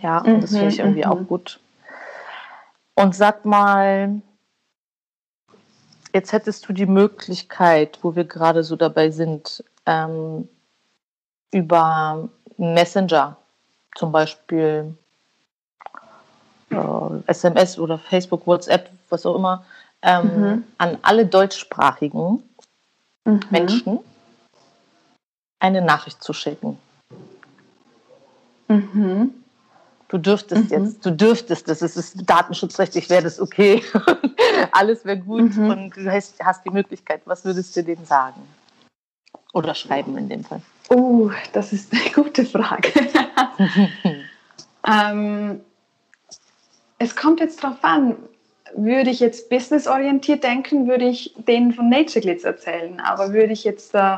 [0.00, 1.28] Ja, und das finde ich mhm, irgendwie auch mhm.
[1.28, 1.60] gut.
[2.94, 4.20] Und sag mal,
[6.12, 10.48] jetzt hättest du die Möglichkeit, wo wir gerade so dabei sind, ähm,
[11.52, 13.36] über Messenger
[13.94, 14.96] zum Beispiel
[16.76, 19.64] äh, SMS oder Facebook, WhatsApp, was auch immer,
[20.02, 20.64] ähm, mhm.
[20.78, 22.42] an alle deutschsprachigen
[23.24, 23.40] mhm.
[23.50, 24.00] Menschen
[25.58, 26.78] eine Nachricht zu schicken.
[28.68, 29.32] Mhm.
[30.08, 30.84] Du dürftest mhm.
[30.84, 33.82] jetzt, du dürftest, das ist, ist datenschutzrechtlich, wäre das okay.
[34.72, 35.70] Alles wäre gut mhm.
[35.70, 37.22] und du hast, hast die Möglichkeit.
[37.24, 38.40] Was würdest du denen sagen?
[39.54, 40.60] Oder schreiben in dem Fall?
[40.90, 42.92] Oh, das ist eine gute Frage.
[44.86, 45.60] ähm,
[47.04, 48.16] es kommt jetzt darauf an,
[48.74, 53.00] würde ich jetzt businessorientiert denken, würde ich denen von Nature Glitz erzählen.
[53.00, 54.16] Aber würde ich jetzt äh,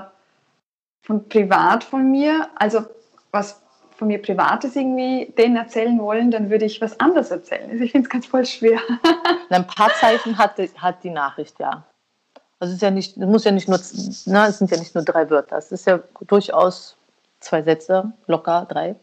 [1.03, 2.85] von privat von mir, also
[3.31, 3.61] was
[3.97, 7.71] von mir Privates irgendwie denen erzählen wollen, dann würde ich was anderes erzählen.
[7.71, 8.79] Also ich finde es ganz voll schwer.
[9.49, 11.85] Ein paar Zeichen hat, hat die Nachricht, ja.
[12.59, 13.79] Also es ist ja nicht, muss ja nicht nur,
[14.27, 15.59] na, es sind ja nicht nur drei Wörter.
[15.59, 16.97] Es ist ja durchaus
[17.41, 18.97] zwei Sätze, locker drei.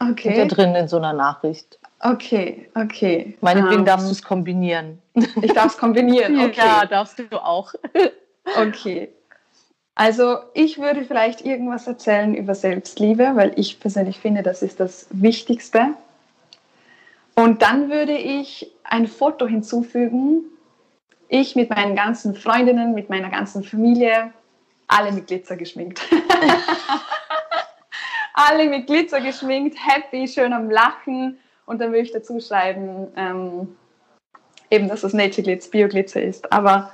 [0.00, 0.34] Okay.
[0.34, 1.77] Sind ja drin in so einer Nachricht.
[2.00, 3.36] Okay, okay.
[3.40, 5.02] Meinetwegen um, darfst du es kombinieren.
[5.42, 6.52] Ich darf es kombinieren, okay.
[6.56, 7.74] Ja, darfst du auch.
[8.56, 9.08] okay.
[9.96, 15.08] Also ich würde vielleicht irgendwas erzählen über Selbstliebe, weil ich persönlich finde, das ist das
[15.10, 15.88] Wichtigste.
[17.34, 20.44] Und dann würde ich ein Foto hinzufügen.
[21.28, 24.32] Ich mit meinen ganzen Freundinnen, mit meiner ganzen Familie,
[24.86, 26.00] alle mit Glitzer geschminkt.
[28.34, 31.38] alle mit Glitzer geschminkt, happy, schön am Lachen
[31.68, 33.76] und dann würde ich dazu schreiben, ähm,
[34.70, 36.50] eben, dass es Nature Glitz, Bioglitzer ist.
[36.50, 36.92] Aber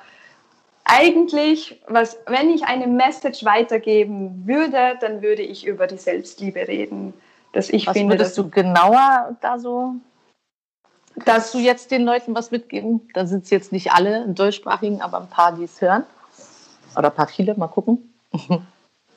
[0.84, 7.14] eigentlich, was, wenn ich eine Message weitergeben würde, dann würde ich über die Selbstliebe reden.
[7.52, 9.94] Dass ich was finde, würdest du genauer da so,
[11.24, 13.08] dass du jetzt den Leuten was mitgeben?
[13.14, 16.04] Da sind es jetzt nicht alle deutschsprachigen, aber ein paar, die es hören.
[16.96, 18.12] Oder ein paar viele, mal gucken.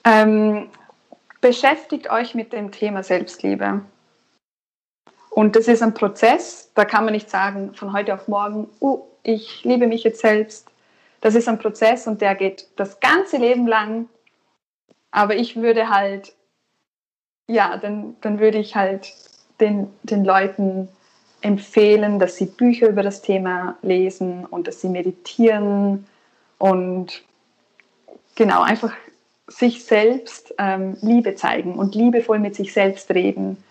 [0.10, 0.70] Ähm,
[1.42, 3.82] beschäftigt euch mit dem Thema Selbstliebe
[5.38, 9.04] Und das ist ein Prozess, da kann man nicht sagen von heute auf morgen, uh,
[9.22, 10.68] ich liebe mich jetzt selbst.
[11.22, 14.10] Das ist ein Prozess und der geht das ganze Leben lang.
[15.12, 16.34] Aber ich würde halt,
[17.46, 19.14] ja, dann, dann würde ich halt
[19.60, 20.88] den, den Leuten
[21.42, 26.08] empfehlen, dass sie Bücher über das Thema lesen und dass sie meditieren
[26.58, 27.22] und
[28.34, 28.96] genau einfach
[29.46, 33.64] sich selbst ähm, Liebe zeigen und liebevoll mit sich selbst reden.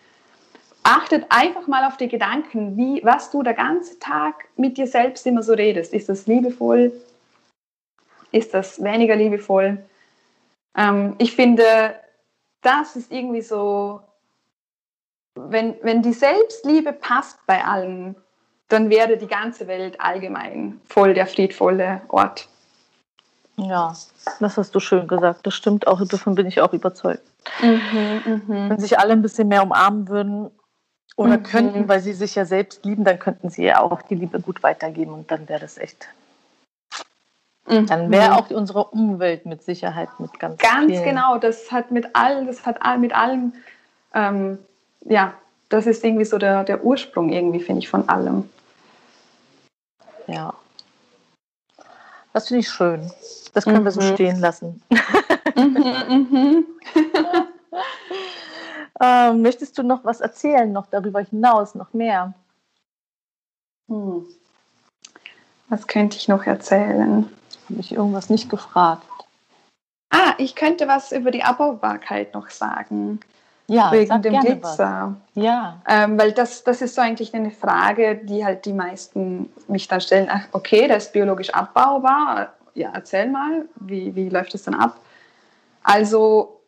[0.89, 5.27] Achtet einfach mal auf die Gedanken, wie, was du der ganze Tag mit dir selbst
[5.27, 5.93] immer so redest.
[5.93, 6.93] Ist das liebevoll?
[8.31, 9.79] Ist das weniger liebevoll?
[10.77, 11.99] Ähm, ich finde,
[12.63, 14.01] das ist irgendwie so,
[15.35, 18.15] wenn, wenn die Selbstliebe passt bei allen,
[18.69, 22.49] dann wäre die ganze Welt allgemein voll der friedvolle Ort.
[23.57, 23.93] Ja,
[24.39, 25.47] das hast du schön gesagt.
[25.49, 27.25] Das stimmt auch, davon bin ich auch überzeugt.
[27.61, 28.71] Mhm, mh.
[28.71, 30.51] Wenn sich alle ein bisschen mehr umarmen würden
[31.17, 31.43] oder mhm.
[31.43, 34.63] könnten, weil sie sich ja selbst lieben, dann könnten sie ja auch die Liebe gut
[34.63, 36.09] weitergeben und dann wäre das echt.
[37.67, 37.87] Mhm.
[37.87, 41.05] Dann wäre auch unsere Umwelt mit Sicherheit mit ganz Ganz vielen.
[41.05, 43.55] genau, das hat mit allem, das hat all, mit allem,
[44.15, 44.59] ähm,
[45.05, 45.35] ja,
[45.69, 48.49] das ist irgendwie so der, der Ursprung irgendwie, finde ich, von allem.
[50.29, 50.55] Ja.
[52.33, 53.11] Das finde ich schön.
[53.55, 53.85] Das können mhm.
[53.85, 54.15] wir so mhm.
[54.15, 54.83] stehen lassen.
[55.57, 56.65] Mhm, mhm.
[59.01, 62.35] ähm, möchtest du noch was erzählen, noch darüber hinaus, noch mehr?
[63.89, 64.27] Hm.
[65.69, 67.29] Was könnte ich noch erzählen?
[67.69, 69.03] Habe ich irgendwas nicht gefragt?
[70.11, 73.21] Ah, ich könnte was über die Abbaubarkeit noch sagen.
[73.69, 75.17] Ja, wegen dem Glitzer.
[75.35, 75.45] Was.
[75.45, 75.83] Ja.
[75.89, 80.01] Ähm, weil das, das ist so eigentlich eine Frage, die halt die meisten mich dann
[80.01, 80.29] stellen.
[80.31, 85.01] Ach, okay, das ist biologisch abbaubar ja, erzähl mal, wie, wie läuft es dann ab?
[85.83, 86.61] Also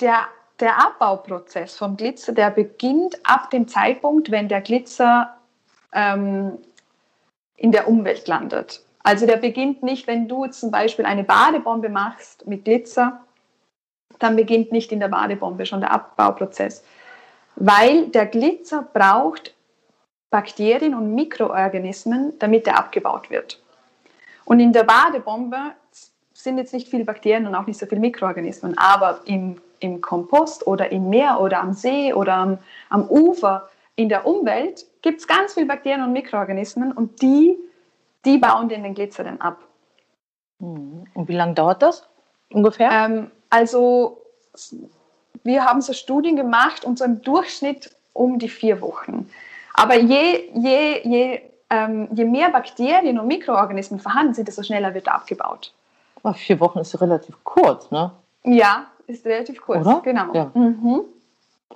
[0.00, 0.26] der,
[0.60, 5.36] der Abbauprozess vom Glitzer, der beginnt ab dem Zeitpunkt, wenn der Glitzer
[5.92, 6.58] ähm,
[7.56, 8.82] in der Umwelt landet.
[9.02, 13.20] Also der beginnt nicht, wenn du zum Beispiel eine Badebombe machst mit Glitzer,
[14.18, 16.84] dann beginnt nicht in der Badebombe schon der Abbauprozess,
[17.56, 19.54] weil der Glitzer braucht
[20.30, 23.60] Bakterien und Mikroorganismen, damit er abgebaut wird.
[24.44, 25.72] Und in der Badebombe
[26.32, 30.66] sind jetzt nicht viele Bakterien und auch nicht so viele Mikroorganismen, aber im, im Kompost
[30.66, 32.58] oder im Meer oder am See oder am,
[32.88, 37.56] am Ufer in der Umwelt gibt es ganz viele Bakterien und Mikroorganismen und die,
[38.24, 39.58] die bauen den Glitzer dann ab.
[40.60, 41.04] Hm.
[41.14, 42.08] Und wie lange dauert das
[42.52, 42.90] ungefähr?
[42.90, 44.22] Ähm, also
[45.42, 49.30] wir haben so Studien gemacht und so im Durchschnitt um die vier Wochen.
[49.74, 55.06] Aber je, je, je ähm, je mehr Bakterien und Mikroorganismen vorhanden sind, desto schneller wird
[55.06, 55.72] er abgebaut.
[56.22, 58.10] Aber vier Wochen ist relativ kurz, ne?
[58.42, 60.00] Ja, ist relativ kurz, Oder?
[60.02, 60.32] genau.
[60.34, 60.50] Ja.
[60.54, 61.04] Mhm.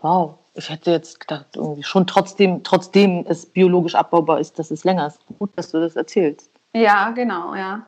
[0.00, 4.84] Wow, ich hätte jetzt gedacht, irgendwie schon trotzdem, trotzdem es biologisch abbaubar ist, dass es
[4.84, 5.20] länger ist.
[5.38, 6.50] Gut, dass du das erzählst.
[6.72, 7.86] Ja, genau, ja.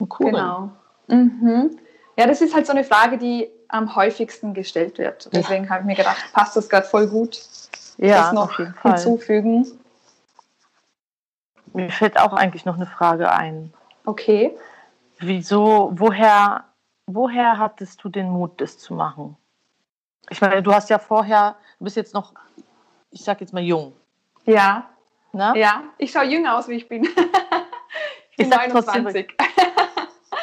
[0.00, 0.30] Cool.
[0.30, 0.70] Genau.
[1.08, 1.78] Mhm.
[2.16, 5.28] Ja, das ist halt so eine Frage, die am häufigsten gestellt wird.
[5.32, 5.70] Deswegen ja.
[5.70, 7.40] habe ich mir gedacht, passt das gerade voll gut,
[7.98, 9.66] ja, das noch hinzufügen.
[11.72, 13.72] Mir fällt auch eigentlich noch eine Frage ein.
[14.04, 14.56] Okay.
[15.18, 16.64] Wieso, woher,
[17.14, 19.36] woher hattest du den Mut, das zu machen?
[20.28, 22.32] Ich meine, du hast ja vorher, du bist jetzt noch,
[23.10, 23.92] ich sag jetzt mal jung.
[24.44, 24.88] Ja.
[25.32, 25.54] Na?
[25.54, 27.04] Ja, ich schaue jünger aus, wie ich bin.
[28.30, 29.36] ich bin ich 29.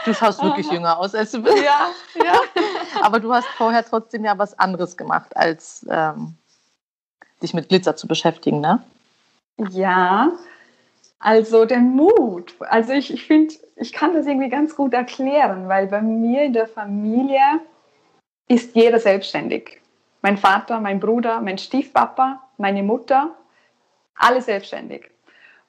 [0.05, 1.57] du schaust wirklich jünger aus, als du bist.
[1.57, 1.89] Ja,
[2.23, 2.39] ja.
[3.01, 6.35] Aber du hast vorher trotzdem ja was anderes gemacht, als ähm,
[7.41, 8.81] dich mit Glitzer zu beschäftigen, ne?
[9.57, 10.31] Ja,
[11.19, 12.55] also der Mut.
[12.59, 16.53] Also ich, ich finde, ich kann das irgendwie ganz gut erklären, weil bei mir in
[16.53, 17.61] der Familie
[18.47, 19.81] ist jeder selbstständig.
[20.21, 23.35] Mein Vater, mein Bruder, mein Stiefpapa, meine Mutter,
[24.15, 25.09] alle selbstständig.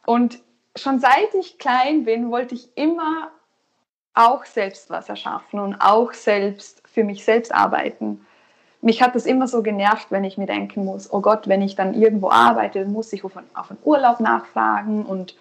[0.06, 0.40] Und
[0.74, 3.30] schon seit ich klein bin, wollte ich immer
[4.14, 8.26] auch selbst was erschaffen und auch selbst für mich selbst arbeiten
[8.80, 11.74] mich hat das immer so genervt, wenn ich mir denken muss, oh Gott, wenn ich
[11.74, 15.36] dann irgendwo arbeite, muss ich auf einen, auf einen Urlaub nachfragen und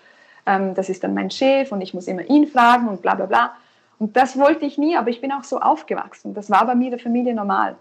[0.45, 3.25] ähm, das ist dann mein Chef und ich muss immer ihn fragen und bla bla
[3.25, 3.53] bla.
[3.99, 6.33] Und das wollte ich nie, aber ich bin auch so aufgewachsen.
[6.33, 7.75] Das war bei mir der Familie normal.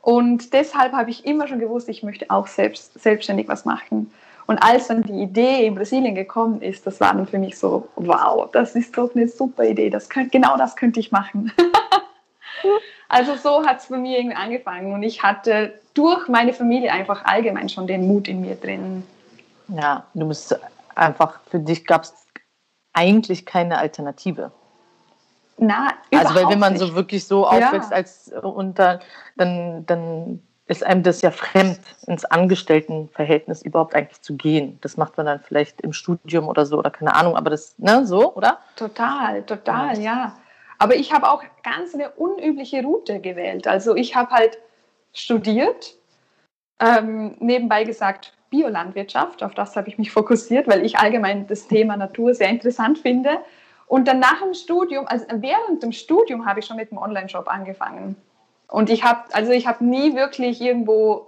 [0.00, 4.12] Und deshalb habe ich immer schon gewusst, ich möchte auch selbst, selbstständig was machen.
[4.46, 7.88] Und als dann die Idee in Brasilien gekommen ist, das war dann für mich so,
[7.96, 9.90] wow, das ist doch eine super Idee.
[9.90, 11.52] Das könnt, genau das könnte ich machen.
[13.08, 17.24] Also so hat es bei mir irgendwie angefangen und ich hatte durch meine Familie einfach
[17.24, 19.02] allgemein schon den Mut in mir drin.
[19.68, 20.58] Ja, du musst
[20.94, 22.14] einfach, für dich gab es
[22.92, 24.50] eigentlich keine Alternative.
[25.56, 26.80] Na, also weil wenn man nicht.
[26.80, 27.96] so wirklich so aufwächst ja.
[27.96, 29.00] als unter,
[29.36, 34.78] dann, dann ist einem das ja fremd, ins Angestelltenverhältnis überhaupt eigentlich zu gehen.
[34.82, 38.06] Das macht man dann vielleicht im Studium oder so oder keine Ahnung, aber das, ne,
[38.06, 38.58] so, oder?
[38.76, 40.02] Total, total, ja.
[40.02, 40.36] ja.
[40.78, 43.66] Aber ich habe auch ganz eine unübliche Route gewählt.
[43.66, 44.58] Also ich habe halt
[45.12, 45.96] studiert,
[46.80, 51.96] ähm, nebenbei gesagt Biolandwirtschaft, auf das habe ich mich fokussiert, weil ich allgemein das Thema
[51.96, 53.38] Natur sehr interessant finde.
[53.86, 57.48] Und dann nach dem Studium, also während dem Studium habe ich schon mit dem Online-Shop
[57.48, 58.16] angefangen.
[58.68, 61.26] Und ich habe, also ich habe nie wirklich irgendwo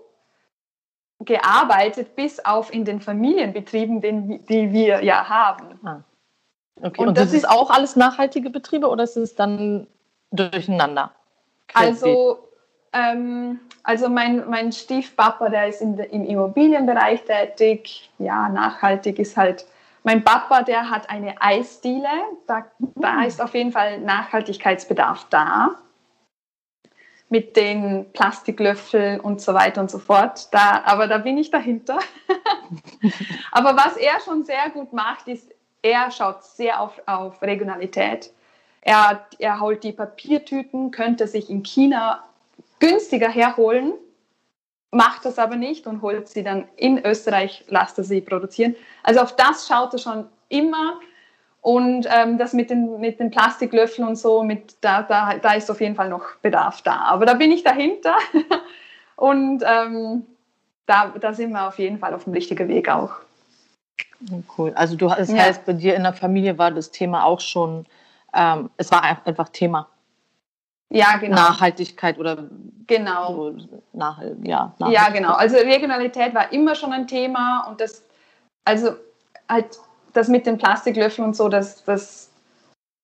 [1.21, 5.79] gearbeitet, bis auf in den Familienbetrieben, den, die wir ja haben.
[5.85, 6.01] Ah.
[6.83, 7.03] Okay.
[7.03, 9.87] Und, Und das, das, ist auch alles nachhaltige Betriebe oder ist es dann
[10.31, 11.13] durcheinander?
[11.75, 12.39] Also,
[12.93, 18.11] ähm, also mein, mein Stiefpapa, der ist in, im Immobilienbereich tätig.
[18.19, 19.67] Ja, nachhaltig ist halt.
[20.03, 22.09] Mein Papa, der hat eine Eisdiele.
[22.47, 22.65] Da,
[22.97, 23.29] da hm.
[23.29, 25.77] ist auf jeden Fall Nachhaltigkeitsbedarf da
[27.31, 30.53] mit den Plastiklöffeln und so weiter und so fort.
[30.53, 31.99] Da, aber da bin ich dahinter.
[33.53, 35.49] aber was er schon sehr gut macht, ist,
[35.83, 38.33] er schaut sehr auf, auf Regionalität.
[38.83, 42.25] Er, er holt die Papiertüten, könnte sich in China
[42.79, 43.93] günstiger herholen,
[44.91, 48.75] macht das aber nicht und holt sie dann in Österreich, lasst er sie produzieren.
[49.03, 50.99] Also auf das schaut er schon immer
[51.61, 55.71] und ähm, das mit den, mit den Plastiklöffeln und so, mit, da, da, da ist
[55.71, 56.97] auf jeden Fall noch Bedarf da.
[57.03, 58.17] Aber da bin ich dahinter.
[59.17, 60.27] und ähm,
[60.87, 63.13] da, da sind wir auf jeden Fall auf dem richtigen Weg auch.
[64.57, 64.73] Cool.
[64.75, 65.39] Also du, das ja.
[65.39, 67.87] heißt, bei dir in der Familie war das Thema auch schon,
[68.35, 69.89] ähm, es war einfach Thema.
[70.93, 71.37] Ja, genau.
[71.37, 72.45] Nachhaltigkeit oder
[72.87, 73.35] genau.
[73.35, 73.57] So
[73.93, 75.35] nach, ja, ja, genau.
[75.35, 78.03] Also Regionalität war immer schon ein Thema und das,
[78.65, 78.91] also
[79.49, 79.79] halt
[80.13, 82.31] das mit den Plastiklöffeln und so, das, das,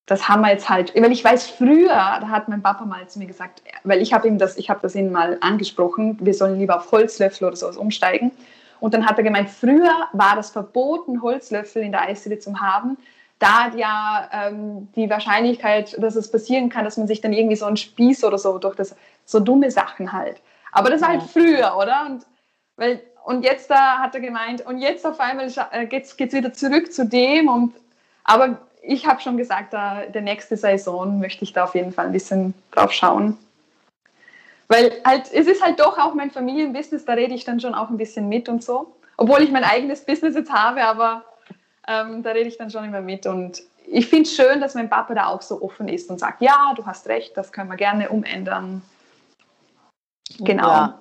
[0.07, 3.21] das haben wir jetzt halt, weil ich weiß, früher, da hat mein Papa mal zu
[3.21, 6.59] mir gesagt, weil ich habe ihm das, ich habe das ihm mal angesprochen, wir sollen
[6.59, 8.33] lieber auf Holzlöffel oder sowas umsteigen.
[8.81, 12.97] Und dann hat er gemeint, früher war das verboten, Holzlöffel in der Eisdiele zu haben,
[13.39, 17.67] da ja ähm, die Wahrscheinlichkeit, dass es passieren kann, dass man sich dann irgendwie so
[17.67, 20.41] einen Spieß oder so durch das, so dumme Sachen halt.
[20.73, 22.07] Aber das war halt früher, oder?
[22.07, 22.27] Und,
[22.77, 26.53] weil und jetzt da hat er gemeint, und jetzt auf einmal äh, geht es wieder
[26.53, 27.49] zurück zu dem.
[27.49, 27.75] Und,
[28.23, 32.07] aber ich habe schon gesagt, da, der nächste Saison möchte ich da auf jeden Fall
[32.07, 33.37] ein bisschen drauf schauen.
[34.69, 37.89] Weil halt, es ist halt doch auch mein Familienbusiness, da rede ich dann schon auch
[37.89, 38.97] ein bisschen mit und so.
[39.17, 41.25] Obwohl ich mein eigenes Business jetzt habe, aber
[41.87, 43.27] ähm, da rede ich dann schon immer mit.
[43.27, 46.43] Und ich finde es schön, dass mein Papa da auch so offen ist und sagt,
[46.43, 48.83] ja, du hast recht, das können wir gerne umändern.
[50.41, 50.69] Genau.
[50.69, 51.01] Ja,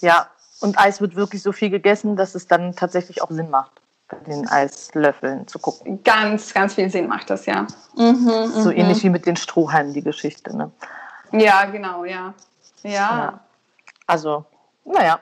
[0.00, 0.30] ja
[0.60, 3.72] und Eis wird wirklich so viel gegessen, dass es dann tatsächlich auch Sinn macht,
[4.08, 6.02] bei den Eislöffeln zu gucken.
[6.02, 7.66] Ganz, ganz viel Sinn macht das, ja.
[7.96, 8.76] Mhm, so mhm.
[8.76, 10.56] ähnlich wie mit den Strohhalmen, die Geschichte.
[10.56, 10.70] Ne?
[11.32, 12.34] Ja, genau, ja.
[12.82, 12.90] Ja.
[12.90, 13.40] ja.
[14.06, 14.44] Also,
[14.84, 15.20] naja.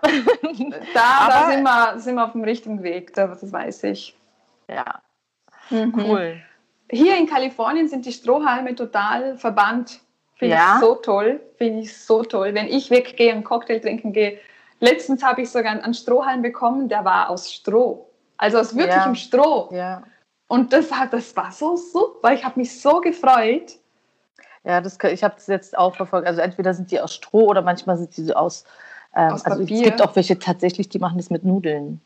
[0.94, 4.16] Da, da sind, wir, sind wir auf dem richtigen Weg, das weiß ich.
[4.68, 5.00] Ja.
[5.70, 5.94] Mhm.
[5.94, 6.40] Cool.
[6.90, 10.00] Hier in Kalifornien sind die Strohhalme total verbannt.
[10.36, 10.76] Finde ja.
[10.76, 11.40] ich so toll.
[11.58, 12.54] Finde ich so toll.
[12.54, 14.38] Wenn ich weggehe und Cocktail trinken gehe,
[14.80, 18.10] Letztens habe ich sogar einen Strohhalm bekommen, der war aus Stroh.
[18.36, 19.14] Also aus wirklichem ja.
[19.14, 19.68] Stroh.
[19.72, 20.02] Ja.
[20.48, 22.32] Und das, das war so super.
[22.32, 23.78] Ich habe mich so gefreut.
[24.66, 26.26] Ja, das, ich habe das jetzt auch verfolgt.
[26.26, 28.64] Also entweder sind die aus Stroh oder manchmal sind die so aus.
[29.14, 32.00] Ähm, aus also es gibt auch welche tatsächlich, die machen das mit Nudeln.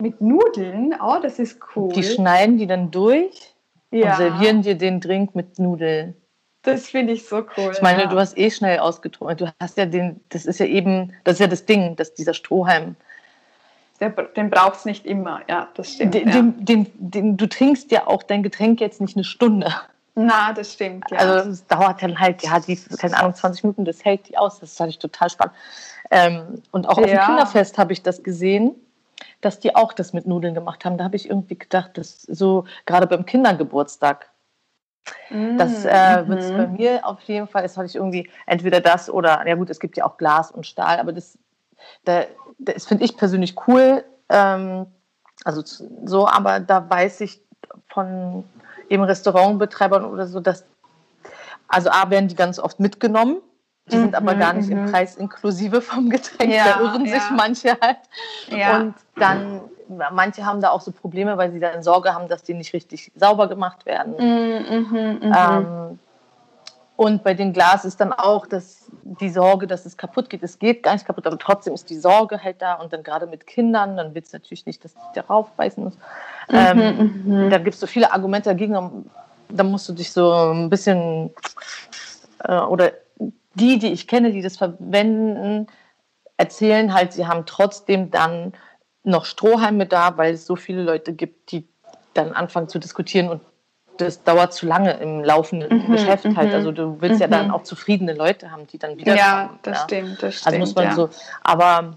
[0.00, 0.94] Mit Nudeln?
[1.00, 1.92] Oh, das ist cool.
[1.92, 3.54] Die schneiden die dann durch
[3.90, 4.10] ja.
[4.10, 6.16] und servieren dir den Drink mit Nudeln.
[6.62, 7.72] Das finde ich so cool.
[7.72, 8.08] Ich meine, ja.
[8.08, 9.36] du hast eh schnell ausgetrunken.
[9.36, 12.32] Du hast ja den, das ist ja eben, das ist ja das Ding, dass dieser
[12.32, 12.96] Strohhalm.
[14.00, 16.14] Der, den braucht es nicht immer, ja, das stimmt.
[16.14, 16.42] Den, ja.
[16.42, 19.72] Den, den, du trinkst ja auch dein Getränk jetzt nicht eine Stunde.
[20.16, 21.18] Na, das stimmt, ja.
[21.18, 24.60] Also es dauert dann halt, ja, die, keine Ahnung, 20 Minuten, das hält die aus.
[24.60, 25.54] Das fand ich total spannend.
[26.10, 27.22] Ähm, und auch auf ja.
[27.22, 28.76] dem Kinderfest habe ich das gesehen,
[29.40, 30.98] dass die auch das mit Nudeln gemacht haben.
[30.98, 34.30] Da habe ich irgendwie gedacht, dass so gerade beim Kindergeburtstag,
[35.30, 36.28] das äh, mhm.
[36.28, 39.54] wird es bei mir auf jeden Fall, das hatte ich irgendwie entweder das oder, ja
[39.54, 41.38] gut, es gibt ja auch Glas und Stahl, aber das,
[42.04, 42.24] da,
[42.58, 44.04] das finde ich persönlich cool.
[44.30, 44.86] Ähm,
[45.44, 45.62] also
[46.04, 47.42] so, aber da weiß ich
[47.88, 48.44] von
[48.88, 50.64] eben Restaurantbetreibern oder so, dass,
[51.68, 53.38] also A, werden die ganz oft mitgenommen.
[53.86, 54.90] Die sind aber gar nicht im mhm.
[54.90, 57.20] Preis inklusive vom Getränk, ja, da irren ja.
[57.20, 57.98] sich manche halt.
[58.48, 58.80] Ja.
[58.80, 62.54] Und dann manche haben da auch so Probleme, weil sie dann Sorge haben, dass die
[62.54, 64.14] nicht richtig sauber gemacht werden.
[64.14, 65.98] Mm, mm, ähm,
[66.96, 68.90] und bei dem Glas ist dann auch dass
[69.20, 70.42] die Sorge, dass es kaputt geht.
[70.42, 72.74] Es geht gar nicht kaputt, aber trotzdem ist die Sorge halt da.
[72.74, 75.94] Und dann gerade mit Kindern, dann wird es natürlich nicht, dass die darauf beißen muss.
[76.48, 77.50] Mhm, ähm, mhm.
[77.50, 79.10] Da gibt es so viele Argumente dagegen.
[79.48, 81.30] Da musst du dich so ein bisschen,
[82.44, 82.92] äh, oder
[83.54, 85.66] die, die ich kenne, die das verwenden,
[86.36, 88.52] erzählen halt, sie haben trotzdem dann
[89.02, 91.68] noch Strohhalme da, weil es so viele Leute gibt, die
[92.14, 93.40] dann anfangen zu diskutieren und
[93.96, 96.48] das dauert zu lange im laufenden mhm, Geschäft halt.
[96.48, 97.20] Mhm, also du willst mhm.
[97.22, 97.54] ja dann mhm.
[97.54, 99.14] auch zufriedene Leute haben, die dann wieder.
[99.14, 99.84] Ja, das ja.
[99.84, 100.46] stimmt, das stimmt.
[100.46, 100.94] Also muss man ja.
[100.94, 101.10] so.
[101.42, 101.96] Aber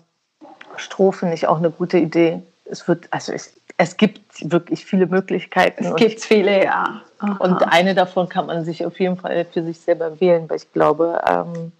[0.78, 2.42] Stroh finde ich auch eine gute Idee.
[2.66, 5.86] Es wird, also es, es gibt wirklich viele Möglichkeiten.
[5.86, 7.02] Es gibt viele, ja.
[7.20, 7.38] Aha.
[7.40, 10.72] Und eine davon kann man sich auf jeden Fall für sich selber wählen, weil ich
[10.72, 11.72] glaube, ähm,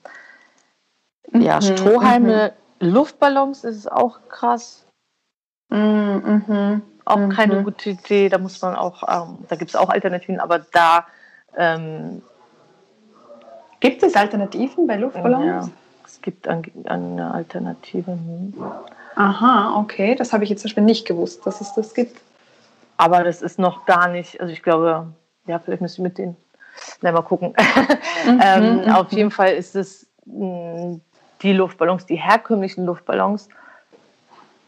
[1.34, 4.86] ja, mhm, Strohhalme, Luftballons ist auch krass.
[5.70, 6.82] Mhm.
[7.08, 7.30] Auch mhm.
[7.30, 8.28] keine gute Idee.
[8.28, 11.06] Da muss man auch, ähm, da gibt es auch Alternativen, aber da
[11.56, 12.22] ähm,
[13.80, 15.68] gibt es Alternativen bei Luftballons?
[15.68, 15.72] Ja,
[16.06, 18.12] es gibt eine Alternative.
[18.12, 18.54] Hm.
[19.16, 20.16] Aha, okay.
[20.16, 22.20] Das habe ich jetzt zum Beispiel nicht gewusst, dass es das gibt.
[22.98, 25.08] Aber das ist noch gar nicht, also ich glaube,
[25.46, 26.36] ja, vielleicht müssen wir mit denen
[27.02, 27.54] na, mal gucken.
[28.26, 28.92] Mhm, ähm, mhm.
[28.92, 31.02] Auf jeden Fall ist es mh, hm,
[31.42, 33.48] die Luftballons, die herkömmlichen Luftballons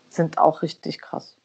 [0.09, 1.35] sind auch richtig krass.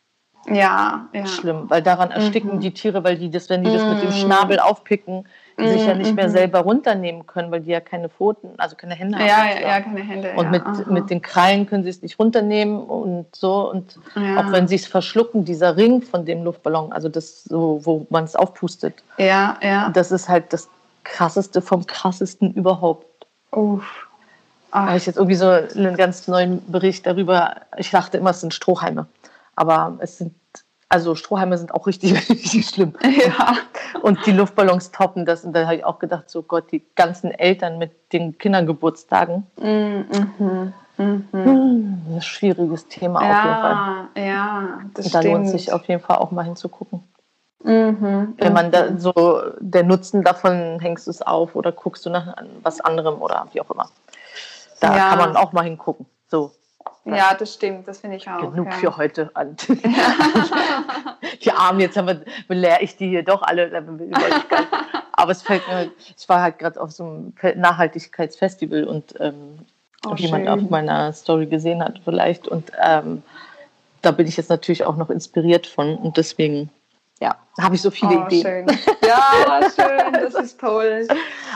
[0.47, 1.27] Ja, ja.
[1.27, 2.61] Schlimm, weil daran ersticken mhm.
[2.61, 4.13] die Tiere, weil die das, wenn die das mit dem mhm.
[4.13, 5.27] Schnabel aufpicken,
[5.57, 5.69] mhm.
[5.69, 6.33] sich ja nicht mehr mhm.
[6.33, 9.63] selber runternehmen können, weil die ja keine Pfoten, also keine Hände ja, haben.
[9.63, 10.33] Ja, ja, keine Hände.
[10.37, 10.51] Und ja.
[10.51, 13.71] mit, mit den Krallen können sie es nicht runternehmen und so.
[13.71, 14.41] Und ja.
[14.41, 18.25] auch wenn sie es verschlucken, dieser Ring von dem Luftballon, also das so, wo man
[18.25, 19.03] es aufpustet.
[19.19, 19.91] Ja, ja.
[19.91, 20.69] Das ist halt das
[21.05, 23.27] krasseste vom krassesten überhaupt.
[23.51, 24.09] Uff.
[24.73, 27.55] Da habe ich jetzt irgendwie so einen ganz neuen Bericht darüber.
[27.77, 29.07] Ich dachte immer, es sind Strohhalme.
[29.57, 30.35] Aber es sind,
[30.89, 32.95] also Strohhalme sind auch richtig, richtig schlimm.
[33.03, 33.57] Ja.
[34.03, 35.45] Und die Luftballons toppen das.
[35.45, 39.47] Und da habe ich auch gedacht, so Gott, die ganzen Eltern mit den Kindergeburtstagen.
[39.61, 40.07] Mhm.
[40.39, 40.73] Mhm.
[40.97, 41.29] Mhm.
[41.33, 44.27] Hm, ein schwieriges Thema ja, auf jeden Fall.
[44.27, 45.35] Ja, das und da stimmt.
[45.35, 47.03] lohnt sich auf jeden Fall auch mal hinzugucken.
[47.65, 52.11] Mhm, Wenn man da so, der Nutzen davon, hängst du es auf oder guckst du
[52.11, 53.89] nach was anderem oder wie auch immer.
[54.81, 55.09] Da ja.
[55.09, 56.05] kann man auch mal hingucken.
[56.29, 56.53] So.
[57.05, 58.41] Ja, das stimmt, das finde ich auch.
[58.41, 58.73] Genug ja.
[58.73, 59.31] für heute.
[61.45, 63.71] die Armen, jetzt haben wir, belehre ich die hier doch alle.
[65.13, 69.59] Aber es fällt mir, ich war halt gerade auf so einem Nachhaltigkeitsfestival und ähm,
[70.07, 72.49] oh, jemand auf meiner Story gesehen hat vielleicht.
[72.49, 73.23] Und ähm,
[74.01, 76.71] da bin ich jetzt natürlich auch noch inspiriert von und deswegen
[77.21, 78.43] ja, habe ich so viele oh, Ideen.
[78.43, 78.79] Schön.
[79.07, 81.07] Ja, schön, das ist toll.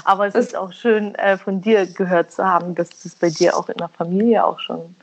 [0.04, 3.30] Aber es das ist auch schön, äh, von dir gehört zu haben, dass das bei
[3.30, 4.94] dir auch in der Familie auch schon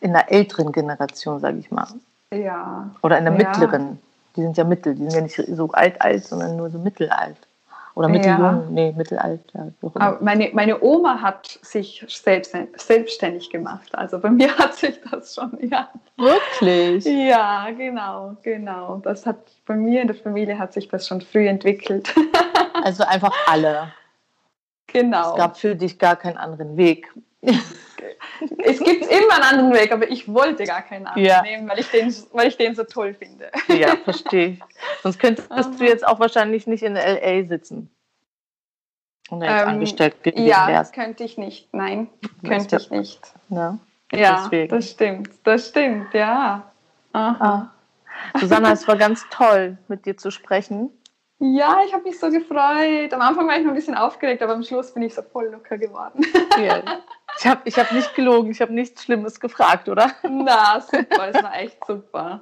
[0.00, 1.88] in der älteren Generation, sage ich mal.
[2.32, 2.90] Ja.
[3.02, 3.48] Oder in der ja.
[3.48, 3.98] mittleren.
[4.36, 7.38] Die sind ja mittel, die sind ja nicht so alt, alt, sondern nur so mittelalt.
[7.96, 8.62] Oder mitteljung, ja.
[8.68, 9.40] nee, mittelalt.
[9.54, 13.88] Ja, meine, meine Oma hat sich selbst, selbstständig gemacht.
[13.94, 15.88] Also bei mir hat sich das schon, ja.
[16.18, 17.06] Wirklich?
[17.06, 19.00] Ja, genau, genau.
[19.02, 22.14] Das hat bei mir in der Familie hat sich das schon früh entwickelt.
[22.84, 23.88] also einfach alle.
[24.88, 25.30] Genau.
[25.30, 27.10] Es gab für dich gar keinen anderen Weg.
[28.58, 31.42] es gibt immer einen anderen Weg, aber ich wollte gar keinen anderen ja.
[31.42, 33.50] nehmen, weil ich, den, weil ich den so toll finde.
[33.68, 34.60] Ja, verstehe ich.
[35.02, 37.90] Sonst könntest du jetzt auch wahrscheinlich nicht in LA sitzen.
[39.28, 40.94] Und jetzt ähm, angestellt gewesen Ja, wärst.
[40.94, 41.72] könnte ich nicht.
[41.72, 42.08] Nein,
[42.46, 43.20] könnte ich nicht.
[43.48, 43.78] Ja,
[44.12, 45.30] ja das stimmt.
[45.44, 46.70] Das stimmt, ja.
[47.12, 47.72] Aha.
[48.32, 48.38] Ah.
[48.38, 50.90] Susanna, es war ganz toll, mit dir zu sprechen.
[51.38, 53.12] Ja, ich habe mich so gefreut.
[53.12, 55.48] Am Anfang war ich noch ein bisschen aufgeregt, aber am Schluss bin ich so voll
[55.48, 56.24] locker geworden.
[56.58, 56.82] Ja.
[57.38, 60.10] Ich habe ich hab nicht gelogen, ich habe nichts Schlimmes gefragt, oder?
[60.22, 62.40] Na, super, es war echt super.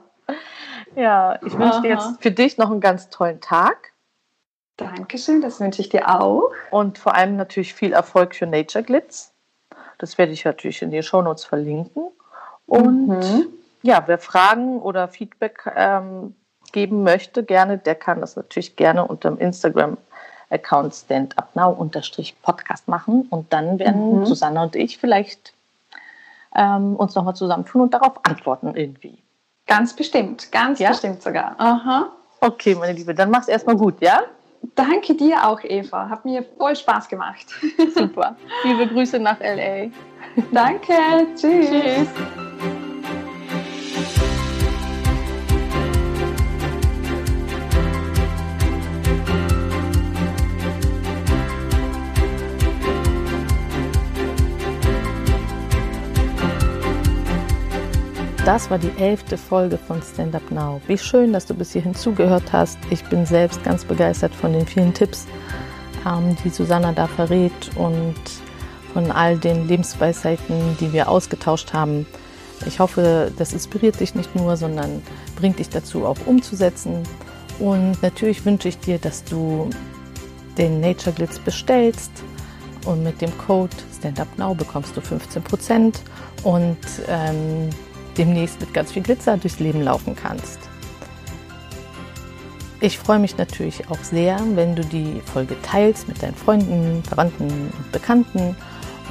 [0.95, 3.93] Ja, ich wünsche dir jetzt für dich noch einen ganz tollen Tag.
[4.77, 6.51] Dankeschön, das wünsche ich dir auch.
[6.71, 9.33] Und vor allem natürlich viel Erfolg für Nature Glitz.
[9.99, 12.11] Das werde ich natürlich in den Shownotes verlinken.
[12.67, 13.47] Und mhm.
[13.83, 16.35] ja, wer Fragen oder Feedback ähm,
[16.73, 19.97] geben möchte, gerne, der kann das natürlich gerne unter dem Instagram
[20.51, 24.27] Account standupnow-podcast machen und dann werden mhm.
[24.27, 25.53] Susanne und ich vielleicht
[26.55, 29.19] ähm, uns nochmal zusammentun und darauf antworten irgendwie.
[29.67, 30.91] Ganz bestimmt, ganz ja?
[30.91, 31.55] bestimmt sogar.
[31.59, 32.11] Aha.
[32.41, 34.23] Okay, meine Liebe, dann mach's erstmal gut, ja?
[34.75, 36.09] Danke dir auch, Eva.
[36.09, 37.47] Hat mir voll Spaß gemacht.
[37.95, 38.37] Super.
[38.65, 39.91] Liebe Grüße nach LA.
[40.53, 40.95] Danke.
[41.37, 41.69] Tschüss.
[41.71, 42.09] Tschüss.
[58.45, 60.79] Das war die elfte Folge von Stand Up Now.
[60.87, 62.77] Wie schön, dass du bis hierhin zugehört hast.
[62.91, 65.27] Ich bin selbst ganz begeistert von den vielen Tipps,
[66.07, 68.15] ähm, die Susanna da verrät und
[68.93, 72.07] von all den Lebensweisheiten, die wir ausgetauscht haben.
[72.67, 75.01] Ich hoffe, das inspiriert dich nicht nur, sondern
[75.37, 77.03] bringt dich dazu, auch umzusetzen.
[77.59, 79.71] Und natürlich wünsche ich dir, dass du
[80.59, 82.13] den Nature Glitz bestellst
[82.85, 85.95] und mit dem Code StandUpNow bekommst du 15%
[86.43, 86.77] und
[87.09, 87.71] ähm,
[88.17, 90.59] demnächst mit ganz viel Glitzer durchs Leben laufen kannst.
[92.81, 97.45] Ich freue mich natürlich auch sehr, wenn du die Folge teilst mit deinen Freunden, Verwandten
[97.45, 98.57] und Bekannten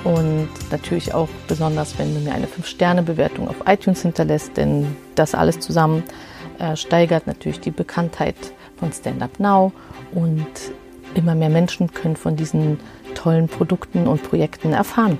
[0.03, 5.59] und natürlich auch besonders, wenn du mir eine 5-Sterne-Bewertung auf iTunes hinterlässt, denn das alles
[5.59, 6.03] zusammen
[6.59, 8.35] äh, steigert natürlich die Bekanntheit
[8.77, 9.71] von Stand Up Now
[10.13, 10.45] und
[11.15, 12.79] immer mehr Menschen können von diesen
[13.15, 15.17] tollen Produkten und Projekten erfahren.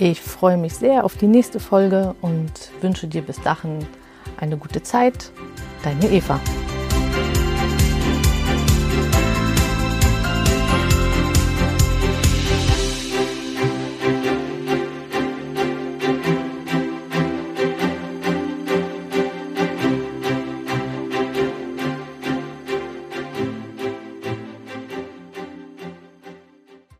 [0.00, 3.84] Ich freue mich sehr auf die nächste Folge und wünsche dir bis dahin
[4.38, 5.32] eine gute Zeit.
[5.82, 6.38] Deine Eva.